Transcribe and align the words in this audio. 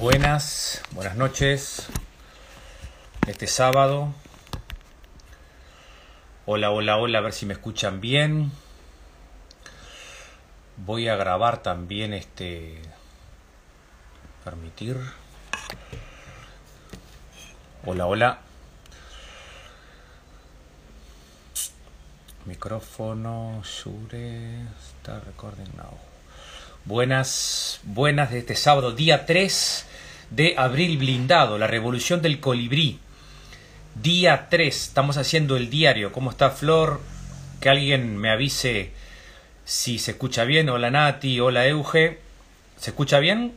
Buenas, 0.00 0.80
buenas 0.92 1.14
noches. 1.14 1.86
Este 3.26 3.46
sábado. 3.46 4.14
Hola, 6.46 6.70
hola, 6.70 6.96
hola, 6.96 7.18
a 7.18 7.20
ver 7.20 7.34
si 7.34 7.44
me 7.44 7.52
escuchan 7.52 8.00
bien. 8.00 8.50
Voy 10.78 11.08
a 11.08 11.16
grabar 11.16 11.62
también 11.62 12.14
este... 12.14 12.80
Permitir. 14.42 14.96
Hola, 17.84 18.06
hola. 18.06 18.38
Micrófono, 22.46 23.62
Shure, 23.62 24.62
está 24.62 25.20
recording 25.20 25.76
now. 25.76 26.09
Buenas, 26.86 27.80
buenas 27.84 28.30
de 28.30 28.38
este 28.38 28.56
sábado, 28.56 28.92
día 28.92 29.26
3 29.26 29.86
de 30.30 30.54
abril 30.56 30.96
blindado, 30.96 31.58
la 31.58 31.66
revolución 31.66 32.22
del 32.22 32.40
colibrí. 32.40 32.98
Día 34.02 34.46
3, 34.48 34.74
estamos 34.74 35.18
haciendo 35.18 35.58
el 35.58 35.68
diario. 35.68 36.10
¿Cómo 36.10 36.30
está 36.30 36.50
Flor? 36.50 37.02
Que 37.60 37.68
alguien 37.68 38.16
me 38.16 38.30
avise 38.30 38.92
si 39.66 39.98
se 39.98 40.12
escucha 40.12 40.44
bien. 40.44 40.70
Hola 40.70 40.90
Nati, 40.90 41.38
hola 41.38 41.66
Euge. 41.66 42.18
¿Se 42.78 42.90
escucha 42.90 43.18
bien? 43.18 43.54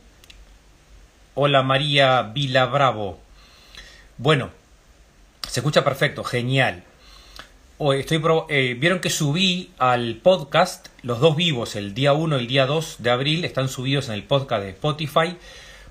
Hola 1.34 1.62
María 1.62 2.22
Vila 2.22 2.66
Bravo. 2.66 3.20
Bueno, 4.18 4.50
se 5.48 5.60
escucha 5.60 5.82
perfecto, 5.82 6.24
genial. 6.24 6.84
Hoy 7.76 7.98
estoy 7.98 8.22
eh, 8.50 8.76
Vieron 8.78 9.00
que 9.00 9.10
subí 9.10 9.72
al 9.78 10.20
podcast 10.22 10.86
los 11.02 11.18
dos 11.18 11.34
vivos, 11.34 11.74
el 11.74 11.92
día 11.92 12.12
1 12.12 12.36
y 12.36 12.40
el 12.40 12.46
día 12.46 12.66
2 12.66 12.98
de 13.00 13.10
abril, 13.10 13.44
están 13.44 13.68
subidos 13.68 14.06
en 14.06 14.14
el 14.14 14.22
podcast 14.22 14.62
de 14.62 14.70
Spotify, 14.70 15.36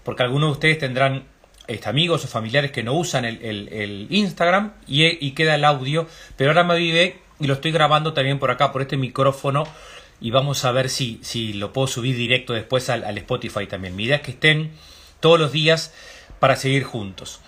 porque 0.05 0.23
algunos 0.23 0.47
de 0.47 0.53
ustedes 0.53 0.79
tendrán 0.79 1.25
este, 1.67 1.89
amigos 1.89 2.23
o 2.23 2.29
familiares 2.29 2.71
que 2.71 2.83
no 2.83 2.93
usan 2.93 3.25
el, 3.25 4.07
Instagram 4.09 4.75
y, 4.87 5.31
queda 5.31 5.55
el 5.55 5.65
audio, 5.65 6.07
pero 6.37 6.51
ahora 6.51 6.63
me 6.63 6.77
vive 6.77 7.19
y 7.41 7.47
lo 7.47 7.55
estoy 7.55 7.73
grabando 7.73 8.13
también 8.13 8.39
por 8.39 8.49
acá, 8.49 8.71
por 8.71 8.81
este 8.81 8.95
micrófono, 8.95 9.65
y 10.21 10.31
vamos 10.31 10.63
a 10.63 10.71
ver 10.71 10.87
si, 10.87 11.19
si 11.21 11.51
lo 11.51 11.73
puedo 11.73 11.87
subir 11.87 12.15
directo 12.15 12.53
después 12.53 12.89
al, 12.89 13.03
al 13.03 13.17
Spotify 13.17 13.67
también. 13.67 13.97
Mi 13.97 14.05
idea 14.05 14.15
es 14.15 14.21
que 14.21 14.31
estén 14.31 14.71
todos 15.19 15.37
los 15.37 15.51
días 15.51 15.93
para 16.39 16.55
seguir 16.55 16.85
juntos. 16.85 17.41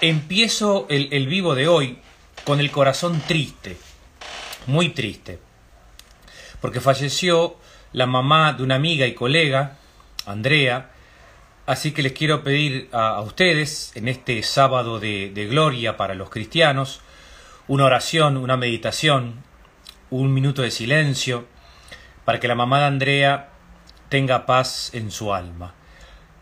Empiezo 0.00 0.86
el, 0.88 1.10
el 1.12 1.26
vivo 1.26 1.54
de 1.54 1.68
hoy 1.68 1.98
con 2.44 2.60
el 2.60 2.70
corazón 2.70 3.20
triste, 3.26 3.76
muy 4.66 4.90
triste, 4.90 5.38
porque 6.60 6.80
falleció 6.80 7.56
la 7.92 8.06
mamá 8.06 8.52
de 8.52 8.62
una 8.62 8.74
amiga 8.74 9.06
y 9.06 9.14
colega, 9.14 9.76
Andrea, 10.26 10.90
así 11.66 11.92
que 11.92 12.02
les 12.02 12.12
quiero 12.12 12.42
pedir 12.42 12.88
a, 12.92 13.20
ustedes, 13.20 13.92
en 13.94 14.08
este 14.08 14.42
sábado 14.42 14.98
de, 14.98 15.46
gloria 15.50 15.96
para 15.96 16.14
los 16.14 16.30
cristianos, 16.30 17.00
una 17.66 17.84
oración, 17.84 18.36
una 18.36 18.56
meditación, 18.56 19.42
un 20.10 20.32
minuto 20.32 20.62
de 20.62 20.70
silencio, 20.70 21.46
para 22.24 22.40
que 22.40 22.48
la 22.48 22.54
mamá 22.54 22.80
de 22.80 22.86
Andrea 22.86 23.50
tenga 24.08 24.46
paz 24.46 24.90
en 24.94 25.10
su 25.10 25.34
alma. 25.34 25.74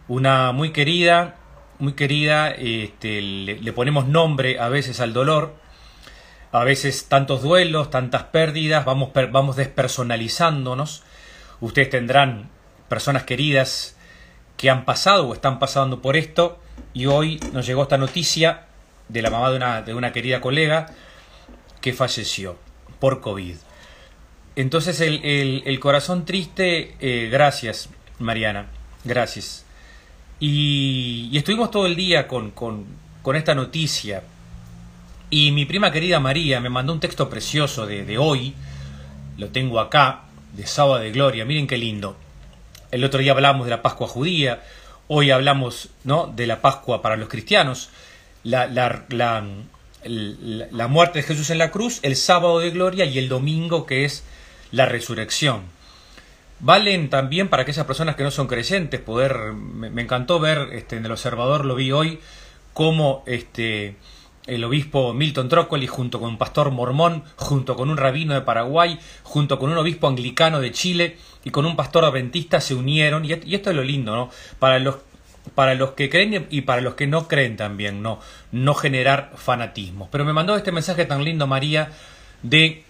Una 0.09 0.53
muy 0.53 0.71
querida, 0.71 1.37
muy 1.79 1.95
querida, 1.95 2.51
este, 2.51 3.21
le, 3.21 3.73
ponemos 3.73 4.07
nombre 4.07 4.59
a 4.61 4.69
veces 4.69 5.01
al 5.01 5.13
dolor, 5.13 5.57
a 6.53 6.65
veces 6.65 7.07
tantos 7.09 7.43
duelos, 7.43 7.91
tantas 7.91 8.25
pérdidas, 8.25 8.85
vamos, 8.85 9.11
vamos 9.31 9.57
despersonalizándonos. 9.57 11.03
Ustedes 11.61 11.91
tendrán 11.91 12.49
personas 12.89 13.25
queridas 13.25 13.97
que 14.57 14.71
han 14.71 14.85
pasado 14.85 15.29
o 15.29 15.35
están 15.35 15.59
pasando 15.59 16.01
por 16.01 16.17
esto 16.17 16.59
y 16.95 17.07
hoy 17.07 17.41
nos 17.53 17.67
llegó 17.67 17.83
esta 17.83 17.99
noticia 17.99 18.67
de 19.09 19.23
la 19.23 19.31
mamá 19.31 19.51
de 19.51 19.57
una, 19.57 19.83
de 19.83 19.95
una 19.95 20.13
querida 20.13 20.41
colega 20.41 20.87
que 21.81 21.93
falleció 21.93 22.57
por 22.99 23.21
COVID. 23.21 23.57
Entonces 24.57 25.01
el, 25.01 25.63
el, 25.67 25.81
corazón 25.81 26.25
triste, 26.25 26.97
eh, 27.01 27.29
gracias 27.31 27.91
Mariana, 28.19 28.67
gracias. 29.05 29.65
Y, 30.41 31.29
y, 31.31 31.39
estuvimos 31.39 31.71
todo 31.71 31.87
el 31.87 31.97
día 31.97 32.27
con, 32.27 32.51
con, 32.51 32.87
con 33.23 33.37
esta 33.37 33.55
noticia 33.55 34.23
y 35.31 35.51
mi 35.53 35.65
prima 35.65 35.91
querida 35.91 36.21
María 36.21 36.61
me 36.61 36.71
mandó 36.71 36.93
un 36.93 37.01
texto 37.01 37.29
precioso 37.29 37.87
de, 37.87 38.05
de 38.05 38.19
hoy, 38.19 38.55
lo 39.39 39.49
tengo 39.49 39.81
acá, 39.81 40.23
de 40.53 40.67
Sábado 40.67 41.01
de 41.01 41.13
Gloria, 41.13 41.45
miren 41.45 41.67
qué 41.67 41.77
lindo. 41.77 42.17
El 42.91 43.05
otro 43.05 43.21
día 43.21 43.33
hablamos 43.33 43.67
de 43.67 43.71
la 43.71 43.83
Pascua 43.83 44.09
judía, 44.09 44.63
hoy 45.09 45.31
hablamos 45.31 45.91
¿no? 46.05 46.33
de 46.35 46.47
la 46.47 46.63
Pascua 46.63 47.03
para 47.03 47.17
los 47.17 47.29
cristianos, 47.29 47.91
la, 48.43 48.67
la, 48.67 49.05
la, 49.09 49.45
la, 50.05 50.89
muerte 50.89 51.19
de 51.19 51.25
Jesús 51.25 51.51
en 51.51 51.59
la 51.59 51.71
cruz, 51.71 51.99
el 52.03 52.17
sábado 52.17 52.61
de 52.61 52.71
gloria 52.71 53.05
y 53.05 53.19
el 53.19 53.29
domingo 53.29 53.87
que 53.87 54.05
es 54.05 54.25
la 54.71 54.87
resurrección. 54.87 55.63
Valen 56.61 57.11
también 57.11 57.49
para 57.49 57.65
aquellas 57.65 57.85
personas 57.85 58.17
que 58.17 58.23
no 58.23 58.31
son 58.31 58.47
creyentes, 58.47 59.01
poder, 59.01 59.53
me, 59.53 59.91
me 59.91 60.03
encantó 60.03 60.41
ver 60.41 60.69
este, 60.73 60.97
en 60.97 61.05
el 61.05 61.13
observador, 61.13 61.65
lo 61.67 61.75
vi 61.75 61.93
hoy, 61.93 62.21
cómo 62.73 63.25
este, 63.27 63.97
el 64.47 64.65
obispo 64.65 65.13
Milton 65.13 65.49
Trócoli 65.49 65.87
junto 65.87 66.21
con 66.21 66.31
un 66.31 66.39
pastor 66.39 66.71
mormón, 66.71 67.25
junto 67.37 67.77
con 67.77 67.91
un 67.91 67.97
rabino 67.97 68.35
de 68.35 68.43
Paraguay, 68.43 68.99
junto 69.23 69.59
con 69.59 69.71
un 69.71 69.79
obispo 69.79 70.09
anglicano 70.09 70.61
de 70.61 70.73
Chile 70.73 71.17
y 71.45 71.51
con 71.51 71.67
un 71.67 71.77
pastor 71.77 72.05
adventista 72.05 72.61
se 72.61 72.75
unieron, 72.75 73.25
y, 73.25 73.33
esto 73.33 73.71
es 73.71 73.77
lo 73.77 73.83
lindo, 73.83 74.15
¿no? 74.15 74.31
Para 74.59 74.79
los, 74.79 74.97
para 75.55 75.75
los 75.75 75.93
que 75.93 76.09
creen 76.09 76.47
y 76.51 76.63
para 76.63 76.81
los 76.81 76.95
que 76.95 77.07
no 77.07 77.29
creen 77.29 77.57
también, 77.57 78.03
¿no? 78.03 78.21
No 78.53 78.75
generar 78.75 79.33
fanatismo. 79.37 80.09
Pero 80.11 80.25
me 80.25 80.33
mandó 80.33 80.57
este 80.57 80.73
mensaje 80.73 81.05
tan 81.05 81.25
lindo 81.25 81.47
María 81.47 81.91
de 82.43 82.85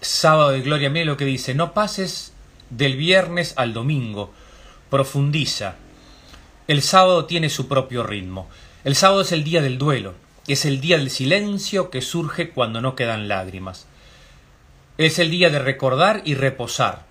sábado 0.00 0.50
de 0.50 0.60
gloria. 0.62 0.90
Mire 0.90 1.04
lo 1.04 1.16
que 1.16 1.24
dice, 1.24 1.54
no 1.54 1.74
pases 1.74 2.32
del 2.70 2.96
viernes 2.96 3.54
al 3.56 3.72
domingo, 3.72 4.32
profundiza. 4.90 5.76
El 6.66 6.82
sábado 6.82 7.24
tiene 7.24 7.48
su 7.50 7.68
propio 7.68 8.02
ritmo. 8.02 8.48
El 8.84 8.94
sábado 8.94 9.22
es 9.22 9.32
el 9.32 9.44
día 9.44 9.62
del 9.62 9.78
duelo 9.78 10.14
es 10.48 10.64
el 10.64 10.80
día 10.80 10.96
del 10.96 11.10
silencio 11.10 11.90
que 11.90 12.00
surge 12.00 12.50
cuando 12.50 12.80
no 12.80 12.96
quedan 12.96 13.28
lágrimas. 13.28 13.86
Es 14.96 15.18
el 15.18 15.30
día 15.30 15.50
de 15.50 15.58
recordar 15.58 16.22
y 16.24 16.34
reposar. 16.34 17.04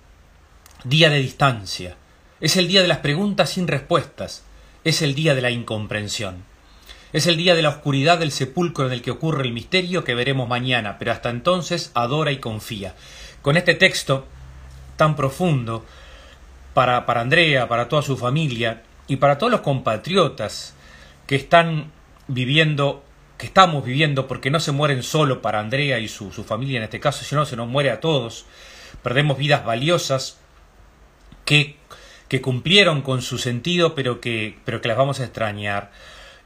Día 0.84 1.08
de 1.08 1.20
distancia. 1.20 1.96
Es 2.40 2.56
el 2.56 2.68
día 2.68 2.82
de 2.82 2.88
las 2.88 2.98
preguntas 2.98 3.50
sin 3.50 3.68
respuestas. 3.68 4.44
Es 4.84 5.02
el 5.02 5.14
día 5.14 5.34
de 5.34 5.42
la 5.42 5.50
incomprensión. 5.50 6.44
Es 7.12 7.26
el 7.26 7.36
día 7.36 7.54
de 7.54 7.62
la 7.62 7.70
oscuridad 7.70 8.18
del 8.18 8.32
sepulcro 8.32 8.86
en 8.86 8.92
el 8.92 9.02
que 9.02 9.12
ocurre 9.12 9.44
el 9.44 9.52
misterio 9.52 10.04
que 10.04 10.14
veremos 10.14 10.48
mañana, 10.48 10.98
pero 10.98 11.12
hasta 11.12 11.30
entonces 11.30 11.92
adora 11.94 12.32
y 12.32 12.38
confía. 12.38 12.94
Con 13.40 13.56
este 13.56 13.74
texto 13.74 14.26
tan 14.96 15.16
profundo, 15.16 15.86
para, 16.74 17.06
para 17.06 17.22
Andrea, 17.22 17.68
para 17.68 17.88
toda 17.88 18.02
su 18.02 18.16
familia 18.16 18.82
y 19.06 19.16
para 19.16 19.38
todos 19.38 19.50
los 19.50 19.62
compatriotas 19.62 20.74
que 21.26 21.36
están 21.36 21.90
viviendo 22.26 23.04
que 23.38 23.46
estamos 23.46 23.84
viviendo, 23.84 24.26
porque 24.26 24.50
no 24.50 24.58
se 24.58 24.72
mueren 24.72 25.04
solo 25.04 25.40
para 25.40 25.60
Andrea 25.60 26.00
y 26.00 26.08
su, 26.08 26.30
familia 26.32 26.78
en 26.78 26.84
este 26.84 26.98
caso, 26.98 27.24
sino 27.24 27.46
se 27.46 27.56
nos 27.56 27.68
muere 27.68 27.90
a 27.90 28.00
todos. 28.00 28.46
Perdemos 29.04 29.38
vidas 29.38 29.64
valiosas 29.64 30.38
que, 31.44 31.76
que 32.26 32.40
cumplieron 32.42 33.00
con 33.00 33.22
su 33.22 33.38
sentido, 33.38 33.94
pero 33.94 34.20
que, 34.20 34.58
pero 34.64 34.80
que 34.80 34.88
las 34.88 34.98
vamos 34.98 35.20
a 35.20 35.24
extrañar. 35.24 35.92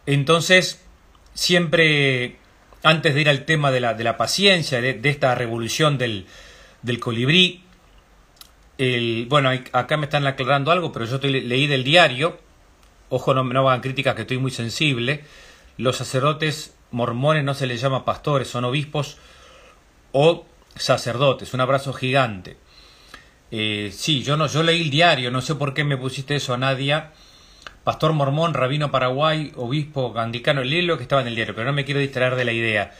Entonces, 0.04 0.84
siempre, 1.32 2.36
antes 2.82 3.14
de 3.14 3.22
ir 3.22 3.30
al 3.30 3.46
tema 3.46 3.70
de 3.70 3.80
la, 3.80 3.94
de 3.94 4.04
la 4.04 4.18
paciencia, 4.18 4.82
de, 4.82 5.00
esta 5.04 5.34
revolución 5.34 5.96
del, 5.96 6.26
del 6.82 7.00
colibrí, 7.00 7.64
el, 8.76 9.26
bueno, 9.30 9.50
acá 9.72 9.96
me 9.96 10.04
están 10.04 10.26
aclarando 10.26 10.70
algo, 10.70 10.92
pero 10.92 11.06
yo 11.06 11.18
leí 11.26 11.66
del 11.66 11.84
diario, 11.84 12.38
ojo, 13.08 13.32
no 13.32 13.44
me 13.44 13.58
hagan 13.58 13.80
críticas 13.80 14.14
que 14.14 14.22
estoy 14.22 14.36
muy 14.36 14.50
sensible, 14.50 15.24
los 15.78 15.96
sacerdotes 15.96 16.74
mormones 16.92 17.44
no 17.44 17.54
se 17.54 17.66
les 17.66 17.80
llama 17.80 18.04
pastores, 18.04 18.48
son 18.48 18.64
obispos 18.64 19.18
o 20.12 20.46
sacerdotes. 20.76 21.54
Un 21.54 21.60
abrazo 21.60 21.92
gigante. 21.92 22.56
Eh, 23.50 23.90
sí, 23.92 24.22
yo 24.22 24.36
no, 24.36 24.46
yo 24.46 24.62
leí 24.62 24.82
el 24.82 24.90
diario, 24.90 25.30
no 25.30 25.42
sé 25.42 25.54
por 25.54 25.74
qué 25.74 25.84
me 25.84 25.96
pusiste 25.96 26.36
eso 26.36 26.54
a 26.54 26.58
Nadia. 26.58 27.12
Pastor 27.84 28.12
mormón, 28.12 28.54
rabino 28.54 28.90
paraguay, 28.90 29.52
obispo 29.56 30.18
anglicano, 30.18 30.62
el 30.62 30.86
lo 30.86 30.96
que 30.96 31.02
estaba 31.02 31.20
en 31.20 31.28
el 31.28 31.34
diario, 31.34 31.54
pero 31.54 31.66
no 31.66 31.72
me 31.72 31.84
quiero 31.84 32.00
distraer 32.00 32.36
de 32.36 32.44
la 32.44 32.52
idea. 32.52 32.92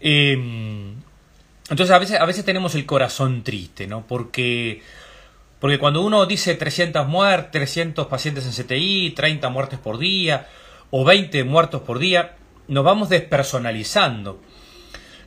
Em, 0.00 0.96
entonces 1.70 1.90
a 1.90 1.98
veces, 1.98 2.20
a 2.20 2.26
veces 2.26 2.44
tenemos 2.44 2.74
el 2.74 2.86
corazón 2.86 3.42
triste, 3.42 3.86
¿no? 3.86 4.06
Porque, 4.06 4.82
porque 5.60 5.78
cuando 5.78 6.02
uno 6.02 6.26
dice 6.26 6.54
300 6.54 7.06
muertes, 7.06 7.52
300 7.52 8.06
pacientes 8.08 8.44
en 8.44 8.64
CTI, 8.64 9.12
30 9.16 9.48
muertes 9.48 9.78
por 9.78 9.98
día, 9.98 10.46
o 10.90 11.04
20 11.04 11.44
muertos 11.44 11.82
por 11.82 11.98
día, 11.98 12.35
nos 12.68 12.84
vamos 12.84 13.08
despersonalizando. 13.08 14.40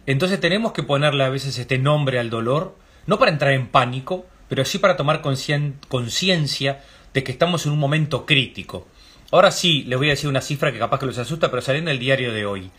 Entonces 0.06 0.40
tenemos 0.40 0.74
que 0.74 0.84
ponerle 0.84 1.24
a 1.24 1.30
veces 1.30 1.58
este 1.58 1.78
nombre 1.78 2.20
al 2.20 2.30
dolor, 2.30 2.76
no 3.06 3.20
para 3.20 3.32
entrar 3.32 3.52
en 3.54 3.68
pánico, 3.68 4.26
pero 4.48 4.66
sí 4.66 4.80
para 4.80 4.98
tomar 4.98 5.22
conciencia 5.22 6.84
de 7.14 7.24
que 7.24 7.32
estamos 7.32 7.66
en 7.66 7.72
un 7.72 7.80
momento 7.80 8.26
crítico. 8.26 8.88
ahora 9.32 9.52
sí 9.52 9.84
les 9.84 9.98
voy 9.98 10.08
a 10.08 10.12
decir 10.12 10.30
una 10.30 10.42
cifra 10.42 10.72
que 10.72 10.80
capaz 10.80 11.00
que 11.00 11.06
los 11.06 11.18
asusta, 11.18 11.50
pero 11.50 11.62
salió 11.62 11.82
en 11.82 11.88
el 11.88 12.00
diario 12.00 12.34
de 12.34 12.46
hoy. 12.46 12.72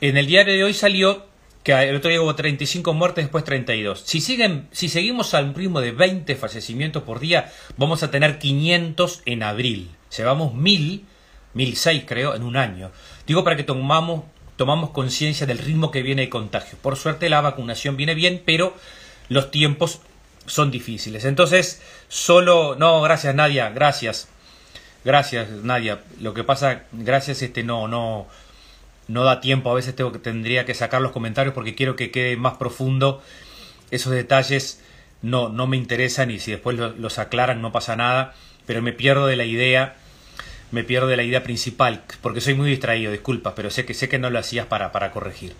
En 0.00 0.16
el 0.16 0.26
diario 0.26 0.54
de 0.54 0.64
hoy 0.64 0.74
salió 0.74 1.26
que 1.62 1.72
el 1.72 1.96
otro 1.96 2.10
día 2.10 2.22
hubo 2.22 2.34
35 2.34 2.94
muertes, 2.94 3.24
después 3.24 3.44
32. 3.44 4.02
Si, 4.04 4.20
siguen, 4.20 4.68
si 4.72 4.88
seguimos 4.88 5.34
al 5.34 5.54
ritmo 5.54 5.80
de 5.80 5.92
20 5.92 6.34
fallecimientos 6.36 7.02
por 7.02 7.20
día, 7.20 7.52
vamos 7.76 8.02
a 8.02 8.10
tener 8.10 8.38
500 8.38 9.22
en 9.26 9.42
abril. 9.42 9.90
Llevamos 10.16 10.54
1000, 10.54 11.04
1006 11.54 12.04
creo, 12.06 12.34
en 12.34 12.42
un 12.42 12.56
año. 12.56 12.90
Digo 13.26 13.44
para 13.44 13.56
que 13.56 13.64
tomamos, 13.64 14.24
tomamos 14.56 14.90
conciencia 14.90 15.46
del 15.46 15.58
ritmo 15.58 15.90
que 15.90 16.02
viene 16.02 16.22
de 16.22 16.28
contagio. 16.28 16.78
Por 16.80 16.96
suerte 16.96 17.28
la 17.28 17.40
vacunación 17.40 17.96
viene 17.96 18.14
bien, 18.14 18.42
pero 18.44 18.74
los 19.28 19.50
tiempos 19.50 20.00
son 20.46 20.70
difíciles. 20.70 21.24
Entonces, 21.24 21.82
solo... 22.08 22.76
No, 22.76 23.00
gracias 23.02 23.34
Nadia, 23.34 23.70
gracias. 23.70 24.28
Gracias 25.04 25.48
Nadia. 25.50 26.00
Lo 26.20 26.34
que 26.34 26.44
pasa, 26.44 26.82
gracias, 26.92 27.42
este 27.42 27.62
no, 27.62 27.88
no 27.88 28.26
no 29.10 29.24
da 29.24 29.40
tiempo, 29.40 29.70
a 29.70 29.74
veces 29.74 29.94
tengo 29.94 30.12
que, 30.12 30.18
tendría 30.18 30.64
que 30.64 30.74
sacar 30.74 31.02
los 31.02 31.12
comentarios 31.12 31.54
porque 31.54 31.74
quiero 31.74 31.96
que 31.96 32.10
quede 32.10 32.36
más 32.36 32.54
profundo. 32.54 33.22
Esos 33.90 34.12
detalles 34.12 34.80
no, 35.20 35.48
no 35.48 35.66
me 35.66 35.76
interesan 35.76 36.30
y 36.30 36.38
si 36.38 36.52
después 36.52 36.76
los 36.76 37.18
aclaran 37.18 37.60
no 37.60 37.72
pasa 37.72 37.96
nada, 37.96 38.34
pero 38.66 38.82
me 38.82 38.92
pierdo 38.92 39.26
de 39.26 39.36
la 39.36 39.44
idea, 39.44 39.96
me 40.70 40.84
pierdo 40.84 41.08
de 41.08 41.16
la 41.16 41.22
idea 41.22 41.42
principal, 41.42 42.02
porque 42.20 42.40
soy 42.40 42.54
muy 42.54 42.68
distraído, 42.68 43.12
disculpas, 43.12 43.54
pero 43.56 43.70
sé 43.70 43.84
que 43.84 43.94
sé 43.94 44.08
que 44.08 44.18
no 44.18 44.30
lo 44.30 44.38
hacías 44.38 44.66
para, 44.66 44.92
para 44.92 45.10
corregir. 45.10 45.54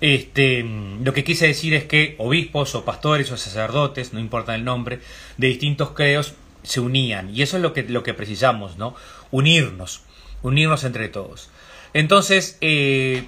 Este, 0.00 0.64
lo 1.02 1.12
que 1.12 1.24
quise 1.24 1.46
decir 1.48 1.74
es 1.74 1.84
que 1.84 2.14
obispos 2.18 2.74
o 2.74 2.84
pastores 2.84 3.32
o 3.32 3.36
sacerdotes, 3.36 4.12
no 4.12 4.20
importa 4.20 4.54
el 4.54 4.64
nombre, 4.64 5.00
de 5.36 5.48
distintos 5.48 5.90
creos 5.90 6.34
se 6.62 6.80
unían 6.80 7.34
y 7.34 7.42
eso 7.42 7.56
es 7.56 7.62
lo 7.62 7.72
que, 7.72 7.82
lo 7.82 8.02
que 8.02 8.14
precisamos, 8.14 8.78
¿no? 8.78 8.94
Unirnos, 9.30 10.02
unirnos 10.42 10.84
entre 10.84 11.08
todos. 11.08 11.50
Entonces, 11.94 12.58
eh, 12.60 13.24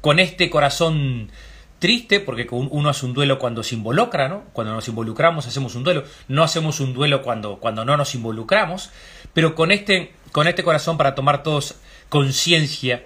con 0.00 0.18
este 0.18 0.50
corazón 0.50 1.30
triste, 1.78 2.20
porque 2.20 2.46
uno 2.50 2.88
hace 2.88 3.06
un 3.06 3.14
duelo 3.14 3.38
cuando 3.38 3.62
se 3.62 3.76
involucra, 3.76 4.28
¿no? 4.28 4.44
Cuando 4.52 4.74
nos 4.74 4.88
involucramos 4.88 5.46
hacemos 5.46 5.74
un 5.74 5.84
duelo, 5.84 6.04
no 6.26 6.42
hacemos 6.42 6.80
un 6.80 6.92
duelo 6.92 7.22
cuando, 7.22 7.58
cuando 7.58 7.84
no 7.84 7.96
nos 7.96 8.14
involucramos, 8.14 8.90
pero 9.32 9.54
con 9.54 9.70
este, 9.70 10.12
con 10.32 10.48
este 10.48 10.62
corazón 10.62 10.96
para 10.96 11.14
tomar 11.14 11.42
todos 11.42 11.76
conciencia 12.08 13.04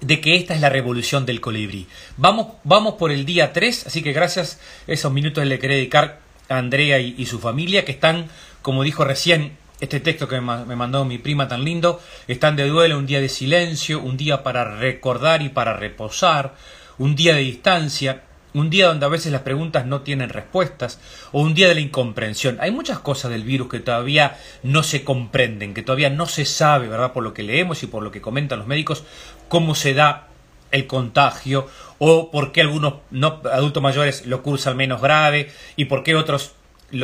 de 0.00 0.20
que 0.20 0.36
esta 0.36 0.54
es 0.54 0.60
la 0.60 0.68
revolución 0.68 1.26
del 1.26 1.40
colibrí. 1.40 1.86
Vamos, 2.16 2.48
vamos 2.64 2.94
por 2.94 3.10
el 3.10 3.24
día 3.24 3.52
3, 3.52 3.86
así 3.86 4.02
que 4.02 4.12
gracias 4.12 4.60
esos 4.86 5.12
minutos 5.12 5.46
le 5.46 5.58
quería 5.58 5.76
dedicar 5.76 6.20
a 6.48 6.58
Andrea 6.58 6.98
y 6.98 7.24
su 7.26 7.38
familia 7.38 7.84
que 7.84 7.92
están, 7.92 8.28
como 8.60 8.82
dijo 8.82 9.04
recién, 9.04 9.56
este 9.82 9.98
texto 9.98 10.28
que 10.28 10.40
me 10.40 10.76
mandó 10.76 11.04
mi 11.04 11.18
prima 11.18 11.48
tan 11.48 11.64
lindo, 11.64 12.00
están 12.28 12.54
de 12.54 12.68
duelo, 12.68 12.96
un 12.96 13.06
día 13.06 13.20
de 13.20 13.28
silencio, 13.28 14.00
un 14.00 14.16
día 14.16 14.44
para 14.44 14.76
recordar 14.76 15.42
y 15.42 15.48
para 15.48 15.76
reposar, 15.76 16.54
un 16.98 17.16
día 17.16 17.34
de 17.34 17.40
distancia, 17.40 18.22
un 18.54 18.70
día 18.70 18.88
donde 18.88 19.06
a 19.06 19.08
veces 19.08 19.32
las 19.32 19.42
preguntas 19.42 19.86
no 19.86 20.02
tienen 20.02 20.28
respuestas, 20.28 20.98
o 21.32 21.40
un 21.40 21.54
día 21.54 21.68
de 21.68 21.74
la 21.74 21.80
incomprensión. 21.80 22.58
Hay 22.60 22.70
muchas 22.70 22.98
cosas 22.98 23.30
del 23.30 23.44
virus 23.44 23.68
que 23.68 23.80
todavía 23.80 24.38
no 24.62 24.82
se 24.82 25.04
comprenden, 25.04 25.74
que 25.74 25.82
todavía 25.82 26.10
no 26.10 26.26
se 26.26 26.44
sabe, 26.44 26.88
¿verdad? 26.88 27.12
Por 27.12 27.24
lo 27.24 27.34
que 27.34 27.42
leemos 27.42 27.82
y 27.82 27.86
por 27.86 28.02
lo 28.02 28.10
que 28.10 28.20
comentan 28.20 28.58
los 28.58 28.68
médicos, 28.68 29.04
cómo 29.48 29.74
se 29.74 29.94
da 29.94 30.28
el 30.70 30.86
contagio, 30.86 31.68
o 31.98 32.30
por 32.30 32.52
qué 32.52 32.62
algunos 32.62 32.94
no, 33.10 33.40
adultos 33.52 33.82
mayores 33.82 34.26
lo 34.26 34.42
cursan 34.42 34.76
menos 34.76 35.00
grave, 35.00 35.50
y 35.76 35.86
por 35.86 36.02
qué 36.02 36.14
otros 36.14 36.52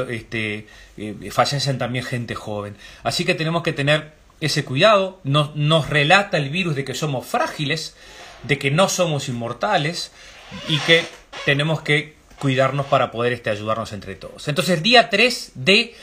este, 0.08 0.66
eh, 0.96 1.30
fallecen 1.30 1.78
también 1.78 2.04
gente 2.04 2.34
joven. 2.34 2.76
Así 3.02 3.24
que 3.24 3.34
tenemos 3.34 3.62
que 3.62 3.72
tener 3.72 4.12
ese 4.40 4.64
cuidado. 4.64 5.20
Nos, 5.24 5.56
nos 5.56 5.88
relata 5.88 6.36
el 6.36 6.50
virus 6.50 6.76
de 6.76 6.84
que 6.84 6.94
somos 6.94 7.26
frágiles, 7.26 7.96
de 8.44 8.58
que 8.58 8.70
no 8.70 8.88
somos 8.88 9.28
inmortales 9.28 10.12
y 10.68 10.78
que 10.80 11.04
tenemos 11.44 11.82
que 11.82 12.14
cuidarnos 12.38 12.86
para 12.86 13.10
poder 13.10 13.32
este, 13.32 13.50
ayudarnos 13.50 13.92
entre 13.92 14.14
todos. 14.14 14.48
Entonces, 14.48 14.82
día 14.82 15.10
3 15.10 15.52
de 15.54 15.94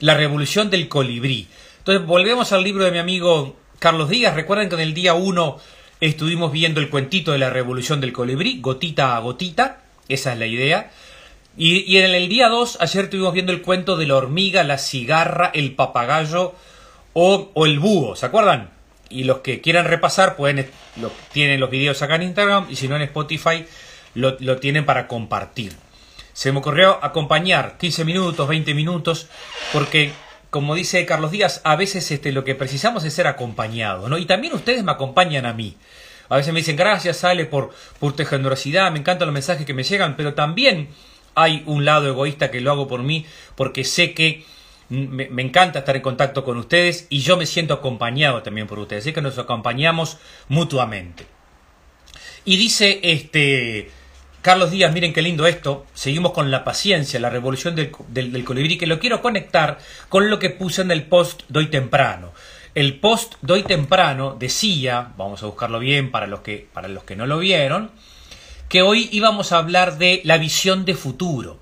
la 0.00 0.14
revolución 0.14 0.70
del 0.70 0.88
colibrí. 0.88 1.48
Entonces, 1.78 2.06
volvemos 2.06 2.52
al 2.52 2.62
libro 2.62 2.84
de 2.84 2.90
mi 2.90 2.98
amigo 2.98 3.56
Carlos 3.78 4.08
Díaz. 4.08 4.34
Recuerden 4.34 4.68
que 4.68 4.74
en 4.74 4.82
el 4.82 4.94
día 4.94 5.14
1 5.14 5.58
estuvimos 6.00 6.52
viendo 6.52 6.80
el 6.80 6.90
cuentito 6.90 7.32
de 7.32 7.38
la 7.38 7.50
revolución 7.50 8.00
del 8.00 8.12
colibrí, 8.12 8.60
gotita 8.60 9.16
a 9.16 9.20
gotita. 9.20 9.82
Esa 10.08 10.32
es 10.32 10.38
la 10.38 10.46
idea. 10.46 10.90
Y, 11.56 11.96
en 11.96 12.14
el 12.14 12.28
día 12.28 12.48
2, 12.48 12.78
ayer 12.80 13.04
estuvimos 13.06 13.32
viendo 13.32 13.50
el 13.50 13.62
cuento 13.62 13.96
de 13.96 14.06
la 14.06 14.14
hormiga, 14.14 14.62
la 14.62 14.78
cigarra, 14.78 15.50
el 15.52 15.74
papagayo 15.74 16.54
o, 17.14 17.50
el 17.66 17.80
búho, 17.80 18.14
¿se 18.14 18.26
acuerdan? 18.26 18.70
Y 19.10 19.24
los 19.24 19.38
que 19.38 19.60
quieran 19.60 19.86
repasar 19.86 20.36
pueden, 20.36 20.70
tienen 21.32 21.58
los 21.58 21.68
videos 21.68 22.00
acá 22.02 22.14
en 22.14 22.22
Instagram 22.22 22.66
y 22.70 22.76
si 22.76 22.86
no 22.86 22.94
en 22.94 23.02
Spotify 23.02 23.64
lo, 24.14 24.58
tienen 24.58 24.84
para 24.84 25.08
compartir. 25.08 25.74
Se 26.32 26.52
me 26.52 26.58
ocurrió 26.58 27.02
acompañar 27.02 27.76
15 27.78 28.04
minutos, 28.04 28.48
20 28.48 28.74
minutos, 28.74 29.28
porque 29.72 30.12
como 30.50 30.74
dice 30.74 31.04
Carlos 31.04 31.30
Díaz, 31.30 31.60
a 31.64 31.76
veces 31.76 32.10
este, 32.10 32.32
lo 32.32 32.44
que 32.44 32.54
precisamos 32.54 33.04
es 33.04 33.12
ser 33.12 33.26
acompañados, 33.26 34.08
¿no? 34.08 34.18
Y 34.18 34.26
también 34.26 34.54
ustedes 34.54 34.84
me 34.84 34.92
acompañan 34.92 35.46
a 35.46 35.52
mí. 35.52 35.76
A 36.28 36.36
veces 36.36 36.52
me 36.52 36.60
dicen, 36.60 36.76
gracias, 36.76 37.18
sale 37.18 37.46
por, 37.46 37.72
por 37.98 38.14
tu 38.14 38.24
generosidad, 38.24 38.92
me 38.92 38.98
encantan 38.98 39.26
los 39.26 39.34
mensajes 39.34 39.66
que 39.66 39.74
me 39.74 39.82
llegan, 39.82 40.16
pero 40.16 40.34
también 40.34 40.88
hay 41.34 41.62
un 41.66 41.84
lado 41.84 42.08
egoísta 42.08 42.50
que 42.50 42.60
lo 42.60 42.70
hago 42.70 42.88
por 42.88 43.02
mí 43.02 43.24
porque 43.54 43.84
sé 43.84 44.12
que 44.12 44.44
me, 44.88 45.42
encanta 45.42 45.80
estar 45.80 45.96
en 45.96 46.02
contacto 46.02 46.44
con 46.44 46.56
ustedes 46.56 47.06
y 47.10 47.20
yo 47.20 47.36
me 47.36 47.46
siento 47.46 47.74
acompañado 47.74 48.42
también 48.42 48.66
por 48.66 48.78
ustedes. 48.78 49.04
Así 49.04 49.12
que 49.12 49.22
nos 49.22 49.38
acompañamos 49.38 50.18
mutuamente. 50.48 51.26
Y 52.44 52.56
dice 52.56 53.00
este 53.02 53.90
Carlos 54.42 54.70
Díaz, 54.70 54.92
miren 54.92 55.12
qué 55.12 55.20
lindo 55.20 55.46
esto. 55.46 55.86
Seguimos 55.94 56.32
con 56.32 56.50
la 56.50 56.62
paciencia, 56.62 57.18
la 57.18 57.28
revolución 57.28 57.74
del, 57.74 57.92
del, 58.08 58.44
colibrí, 58.44 58.78
que 58.78 58.86
lo 58.86 59.00
quiero 59.00 59.20
conectar 59.20 59.78
con 60.08 60.30
lo 60.30 60.38
que 60.38 60.50
puse 60.50 60.82
en 60.82 60.92
el 60.92 61.04
post 61.04 61.42
de 61.48 61.58
hoy 61.58 61.66
temprano. 61.66 62.32
El 62.74 63.00
post 63.00 63.34
de 63.40 63.54
hoy 63.54 63.62
temprano 63.64 64.36
decía, 64.38 65.12
vamos 65.16 65.42
a 65.42 65.46
buscarlo 65.46 65.80
bien 65.80 66.12
para 66.12 66.28
los 66.28 66.40
que, 66.40 66.68
para 66.72 66.86
los 66.86 67.02
que 67.02 67.16
no 67.16 67.26
lo 67.26 67.38
vieron, 67.38 67.90
que 68.68 68.82
hoy 68.82 69.08
íbamos 69.10 69.50
a 69.50 69.58
hablar 69.58 69.98
de 69.98 70.20
la 70.24 70.38
visión 70.38 70.84
de 70.84 70.94
futuro. 70.94 71.58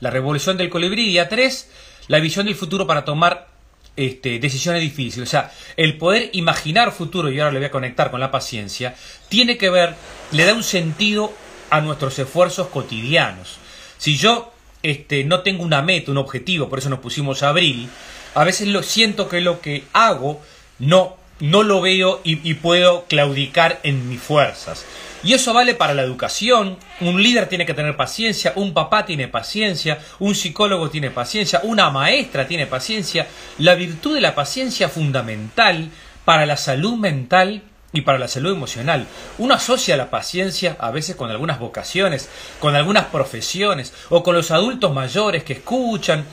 La 0.00 0.10
revolución 0.10 0.56
del 0.56 0.70
colibrí, 0.70 1.04
día 1.04 1.28
3, 1.28 1.70
la 2.08 2.18
visión 2.18 2.46
del 2.46 2.54
futuro 2.54 2.86
para 2.86 3.04
tomar 3.04 3.48
este, 3.96 4.38
decisiones 4.38 4.80
difíciles. 4.80 5.28
O 5.28 5.30
sea, 5.30 5.52
el 5.76 5.98
poder 5.98 6.30
imaginar 6.32 6.92
futuro, 6.92 7.30
y 7.30 7.38
ahora 7.38 7.52
le 7.52 7.58
voy 7.58 7.66
a 7.66 7.70
conectar 7.70 8.10
con 8.10 8.20
la 8.20 8.30
paciencia, 8.30 8.94
tiene 9.28 9.58
que 9.58 9.68
ver, 9.68 9.94
le 10.32 10.46
da 10.46 10.54
un 10.54 10.62
sentido 10.62 11.34
a 11.70 11.80
nuestros 11.80 12.18
esfuerzos 12.18 12.68
cotidianos. 12.68 13.58
Si 13.98 14.16
yo 14.16 14.52
este, 14.82 15.24
no 15.24 15.40
tengo 15.40 15.62
una 15.62 15.82
meta, 15.82 16.10
un 16.10 16.18
objetivo, 16.18 16.68
por 16.68 16.78
eso 16.78 16.90
nos 16.90 17.00
pusimos 17.00 17.42
a 17.42 17.48
abril, 17.48 17.88
a 18.34 18.44
veces 18.44 18.68
lo 18.68 18.82
siento 18.82 19.28
que 19.28 19.40
lo 19.40 19.60
que 19.60 19.84
hago 19.92 20.42
no, 20.78 21.16
no 21.40 21.62
lo 21.62 21.80
veo 21.80 22.20
y 22.24 22.54
puedo 22.54 23.04
claudicar 23.08 23.80
en 23.82 24.08
mis 24.08 24.20
fuerzas. 24.20 24.84
Y 25.26 25.34
eso 25.34 25.52
vale 25.52 25.74
para 25.74 25.92
la 25.92 26.02
educación. 26.02 26.76
Un 27.00 27.20
líder 27.20 27.48
tiene 27.48 27.66
que 27.66 27.74
tener 27.74 27.96
paciencia, 27.96 28.52
un 28.54 28.72
papá 28.72 29.04
tiene 29.06 29.26
paciencia, 29.26 29.98
un 30.20 30.36
psicólogo 30.36 30.88
tiene 30.88 31.10
paciencia, 31.10 31.60
una 31.64 31.90
maestra 31.90 32.46
tiene 32.46 32.66
paciencia. 32.66 33.26
La 33.58 33.74
virtud 33.74 34.14
de 34.14 34.20
la 34.20 34.36
paciencia 34.36 34.88
fundamental 34.88 35.90
para 36.24 36.46
la 36.46 36.56
salud 36.56 36.96
mental 36.96 37.62
y 37.96 38.02
para 38.02 38.18
la 38.18 38.28
salud 38.28 38.52
emocional. 38.52 39.06
Uno 39.38 39.54
asocia 39.54 39.96
la 39.96 40.10
paciencia 40.10 40.76
a 40.78 40.90
veces 40.90 41.16
con 41.16 41.30
algunas 41.30 41.58
vocaciones, 41.58 42.28
con 42.60 42.76
algunas 42.76 43.06
profesiones 43.06 43.94
o 44.10 44.22
con 44.22 44.34
los 44.34 44.50
adultos 44.50 44.92
mayores 44.92 45.44
que 45.44 45.54
escuchan, 45.54 46.26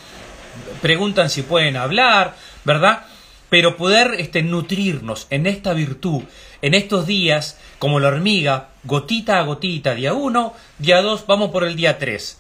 preguntan 0.82 1.29
si 1.29 1.41
pueden 1.41 1.77
hablar, 1.77 2.36
¿verdad? 2.65 3.05
Pero 3.50 3.77
poder 3.77 4.15
este, 4.17 4.43
nutrirnos 4.43 5.27
en 5.29 5.48
esta 5.48 5.74
virtud, 5.74 6.24
en 6.62 6.74
estos 6.74 7.08
días, 7.08 7.58
como 7.79 8.01
la 8.01 8.10
hormiga, 8.10 8.70
gotita 8.84 9.39
a 9.39 9.43
gotita, 9.43 9.96
día 9.96 10.13
1, 10.13 10.53
día 10.79 11.01
2, 11.01 11.25
vamos 11.27 11.51
por 11.51 11.63
el 11.63 11.77
día 11.77 11.98
3. 11.98 12.39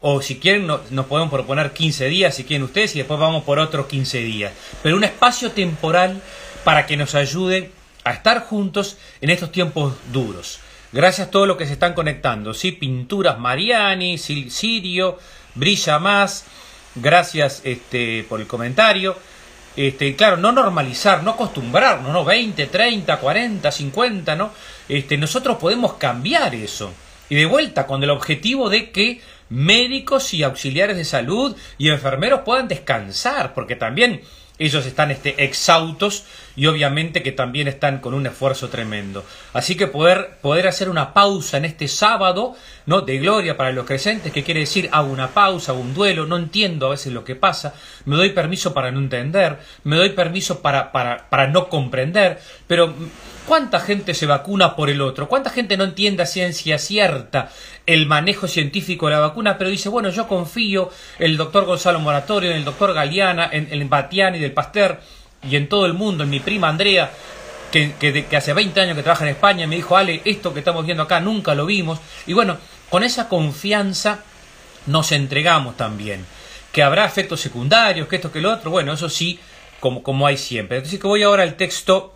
O 0.00 0.20
si 0.20 0.40
quieren, 0.40 0.66
nos 0.66 1.06
podemos 1.06 1.30
proponer 1.30 1.72
15 1.72 2.08
días, 2.08 2.34
si 2.34 2.42
quieren 2.42 2.64
ustedes, 2.64 2.96
y 2.96 2.98
después 2.98 3.20
vamos 3.20 3.44
por 3.44 3.60
otros 3.60 3.86
15 3.86 4.18
días. 4.18 4.52
Pero 4.82 4.96
un 4.96 5.04
espacio 5.04 5.52
temporal 5.52 6.20
para 6.64 6.86
que 6.86 6.96
nos 6.96 7.14
ayude 7.14 7.70
a 8.04 8.12
estar 8.12 8.42
juntos 8.42 8.98
en 9.20 9.30
estos 9.30 9.50
tiempos 9.50 9.94
duros. 10.12 10.60
Gracias 10.92 11.28
a 11.28 11.30
todos 11.30 11.48
los 11.48 11.56
que 11.56 11.66
se 11.66 11.72
están 11.72 11.94
conectando. 11.94 12.54
¿sí? 12.54 12.72
Pinturas 12.72 13.38
Mariani, 13.38 14.16
Sirio, 14.18 15.18
Brilla 15.54 15.98
Más. 15.98 16.44
Gracias 16.94 17.62
este, 17.64 18.24
por 18.28 18.40
el 18.40 18.46
comentario. 18.46 19.16
Este, 19.76 20.14
claro, 20.14 20.36
no 20.36 20.52
normalizar, 20.52 21.24
no 21.24 21.32
acostumbrarnos, 21.32 22.12
¿no? 22.12 22.24
20, 22.24 22.66
30, 22.66 23.16
40, 23.16 23.72
50, 23.72 24.36
¿no? 24.36 24.52
Este, 24.88 25.16
nosotros 25.16 25.56
podemos 25.56 25.94
cambiar 25.94 26.54
eso. 26.54 26.92
Y 27.28 27.34
de 27.34 27.46
vuelta, 27.46 27.86
con 27.86 28.00
el 28.04 28.10
objetivo 28.10 28.70
de 28.70 28.92
que 28.92 29.20
médicos 29.48 30.32
y 30.32 30.44
auxiliares 30.44 30.96
de 30.96 31.04
salud 31.04 31.56
y 31.76 31.88
enfermeros 31.88 32.42
puedan 32.44 32.68
descansar, 32.68 33.52
porque 33.52 33.74
también 33.74 34.20
ellos 34.58 34.86
están 34.86 35.10
este, 35.10 35.44
exhaustos 35.44 36.24
y 36.54 36.66
obviamente 36.66 37.22
que 37.22 37.32
también 37.32 37.66
están 37.66 37.98
con 37.98 38.14
un 38.14 38.26
esfuerzo 38.26 38.68
tremendo. 38.68 39.24
Así 39.52 39.76
que 39.76 39.88
poder, 39.88 40.38
poder 40.40 40.68
hacer 40.68 40.88
una 40.88 41.12
pausa 41.12 41.56
en 41.56 41.64
este 41.64 41.88
sábado 41.88 42.54
¿no? 42.86 43.00
de 43.00 43.18
gloria 43.18 43.56
para 43.56 43.72
los 43.72 43.84
creyentes, 43.84 44.32
que 44.32 44.44
quiere 44.44 44.60
decir 44.60 44.88
hago 44.92 45.10
una 45.12 45.28
pausa, 45.28 45.72
hago 45.72 45.80
un 45.80 45.94
duelo, 45.94 46.26
no 46.26 46.36
entiendo 46.36 46.86
a 46.86 46.90
veces 46.90 47.12
lo 47.12 47.24
que 47.24 47.34
pasa, 47.34 47.74
me 48.04 48.16
doy 48.16 48.30
permiso 48.30 48.72
para 48.72 48.92
no 48.92 49.00
entender, 49.00 49.58
me 49.82 49.96
doy 49.96 50.10
permiso 50.10 50.62
para, 50.62 50.92
para, 50.92 51.28
para 51.28 51.48
no 51.48 51.68
comprender, 51.68 52.40
pero 52.68 52.94
¿Cuánta 53.46 53.80
gente 53.80 54.14
se 54.14 54.26
vacuna 54.26 54.74
por 54.74 54.88
el 54.88 55.00
otro? 55.02 55.28
¿Cuánta 55.28 55.50
gente 55.50 55.76
no 55.76 55.84
entiende 55.84 56.22
a 56.22 56.26
ciencia 56.26 56.78
cierta 56.78 57.50
el 57.86 58.06
manejo 58.06 58.48
científico 58.48 59.06
de 59.06 59.12
la 59.12 59.20
vacuna, 59.20 59.58
pero 59.58 59.68
dice, 59.68 59.90
bueno, 59.90 60.08
yo 60.08 60.26
confío 60.26 60.90
en 61.18 61.26
el 61.26 61.36
doctor 61.36 61.66
Gonzalo 61.66 62.00
Moratorio, 62.00 62.50
en 62.50 62.56
el 62.56 62.64
doctor 62.64 62.94
Galeana, 62.94 63.50
en 63.52 63.68
el 63.70 63.84
Batiani 63.84 64.38
del 64.38 64.52
Pasteur 64.52 65.00
y 65.48 65.56
en 65.56 65.68
todo 65.68 65.84
el 65.84 65.92
mundo, 65.92 66.24
en 66.24 66.30
mi 66.30 66.40
prima 66.40 66.68
Andrea, 66.68 67.10
que, 67.70 68.26
hace 68.36 68.52
20 68.52 68.80
años 68.80 68.96
que 68.96 69.02
trabaja 69.02 69.24
en 69.24 69.30
España, 69.30 69.66
me 69.66 69.76
dijo, 69.76 69.96
Ale, 69.96 70.22
esto 70.24 70.52
que 70.54 70.60
estamos 70.60 70.86
viendo 70.86 71.02
acá 71.02 71.20
nunca 71.20 71.54
lo 71.54 71.66
vimos. 71.66 71.98
Y 72.26 72.32
bueno, 72.32 72.56
con 72.88 73.02
esa 73.02 73.28
confianza 73.28 74.20
nos 74.86 75.12
entregamos 75.12 75.76
también. 75.76 76.24
Que 76.72 76.82
habrá 76.82 77.04
efectos 77.04 77.40
secundarios, 77.40 78.08
que 78.08 78.16
esto, 78.16 78.32
que 78.32 78.40
lo 78.40 78.52
otro, 78.52 78.70
bueno, 78.70 78.92
eso 78.92 79.08
sí, 79.08 79.38
como, 79.80 80.02
como 80.02 80.26
hay 80.26 80.36
siempre. 80.36 80.78
Entonces 80.78 81.00
que 81.00 81.06
voy 81.06 81.22
ahora 81.22 81.42
al 81.42 81.56
texto 81.56 82.13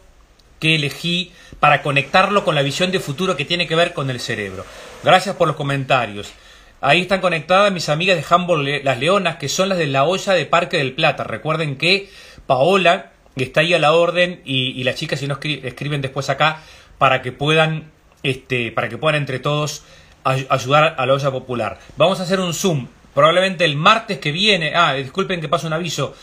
que 0.59 0.75
elegí 0.75 1.33
para 1.61 1.83
conectarlo 1.83 2.45
con 2.45 2.55
la 2.55 2.63
visión 2.63 2.91
de 2.91 3.01
futuro 3.01 3.37
que 3.37 3.45
tiene 3.45 3.67
que 3.67 3.75
ver 3.75 3.93
con 3.93 4.11
el 4.11 4.21
cerebro. 4.21 4.65
Gracias 5.05 5.37
por 5.37 5.49
los 5.49 5.57
comentarios. 5.57 6.33
Ahí 6.81 7.03
están 7.03 7.21
conectadas 7.21 7.73
mis 7.73 7.89
amigas 7.89 8.17
de 8.17 8.35
Humboldt 8.35 8.85
Las 8.85 8.99
Leonas, 8.99 9.37
que 9.37 9.49
son 9.49 9.69
las 9.69 9.79
de 9.79 9.87
la 9.87 10.05
olla 10.05 10.33
de 10.33 10.47
Parque 10.47 10.79
del 10.79 10.93
Plata. 10.93 11.25
Recuerden 11.25 11.77
que 11.77 12.09
Paola 12.47 13.11
está 13.37 13.61
ahí 13.61 13.75
a 13.75 13.79
la 13.79 13.93
orden 13.93 14.41
y, 14.45 14.83
las 14.85 14.97
chicas 14.97 15.21
si 15.21 15.27
no 15.27 15.39
escriben 15.43 16.01
después 16.01 16.31
acá 16.31 16.61
para 16.99 17.23
que 17.23 17.33
puedan, 17.33 17.91
este, 18.23 18.73
para 18.73 18.89
que 18.89 18.99
puedan 18.99 19.21
entre 19.21 19.39
todos 19.39 19.85
ayudar 20.25 20.95
a 20.99 21.07
la 21.07 21.15
olla 21.15 21.31
popular. 21.31 21.79
Vamos 21.97 22.21
a 22.21 22.25
hacer 22.25 22.41
un 22.41 22.55
Zoom, 22.55 22.87
probablemente 23.15 23.65
el 23.65 23.77
martes 23.77 24.19
que 24.19 24.31
viene. 24.31 24.75
Ah, 24.75 24.95
disculpen 24.95 25.41
que 25.41 25.49
paso 25.49 25.67
un 25.67 25.73
aviso 25.73 26.15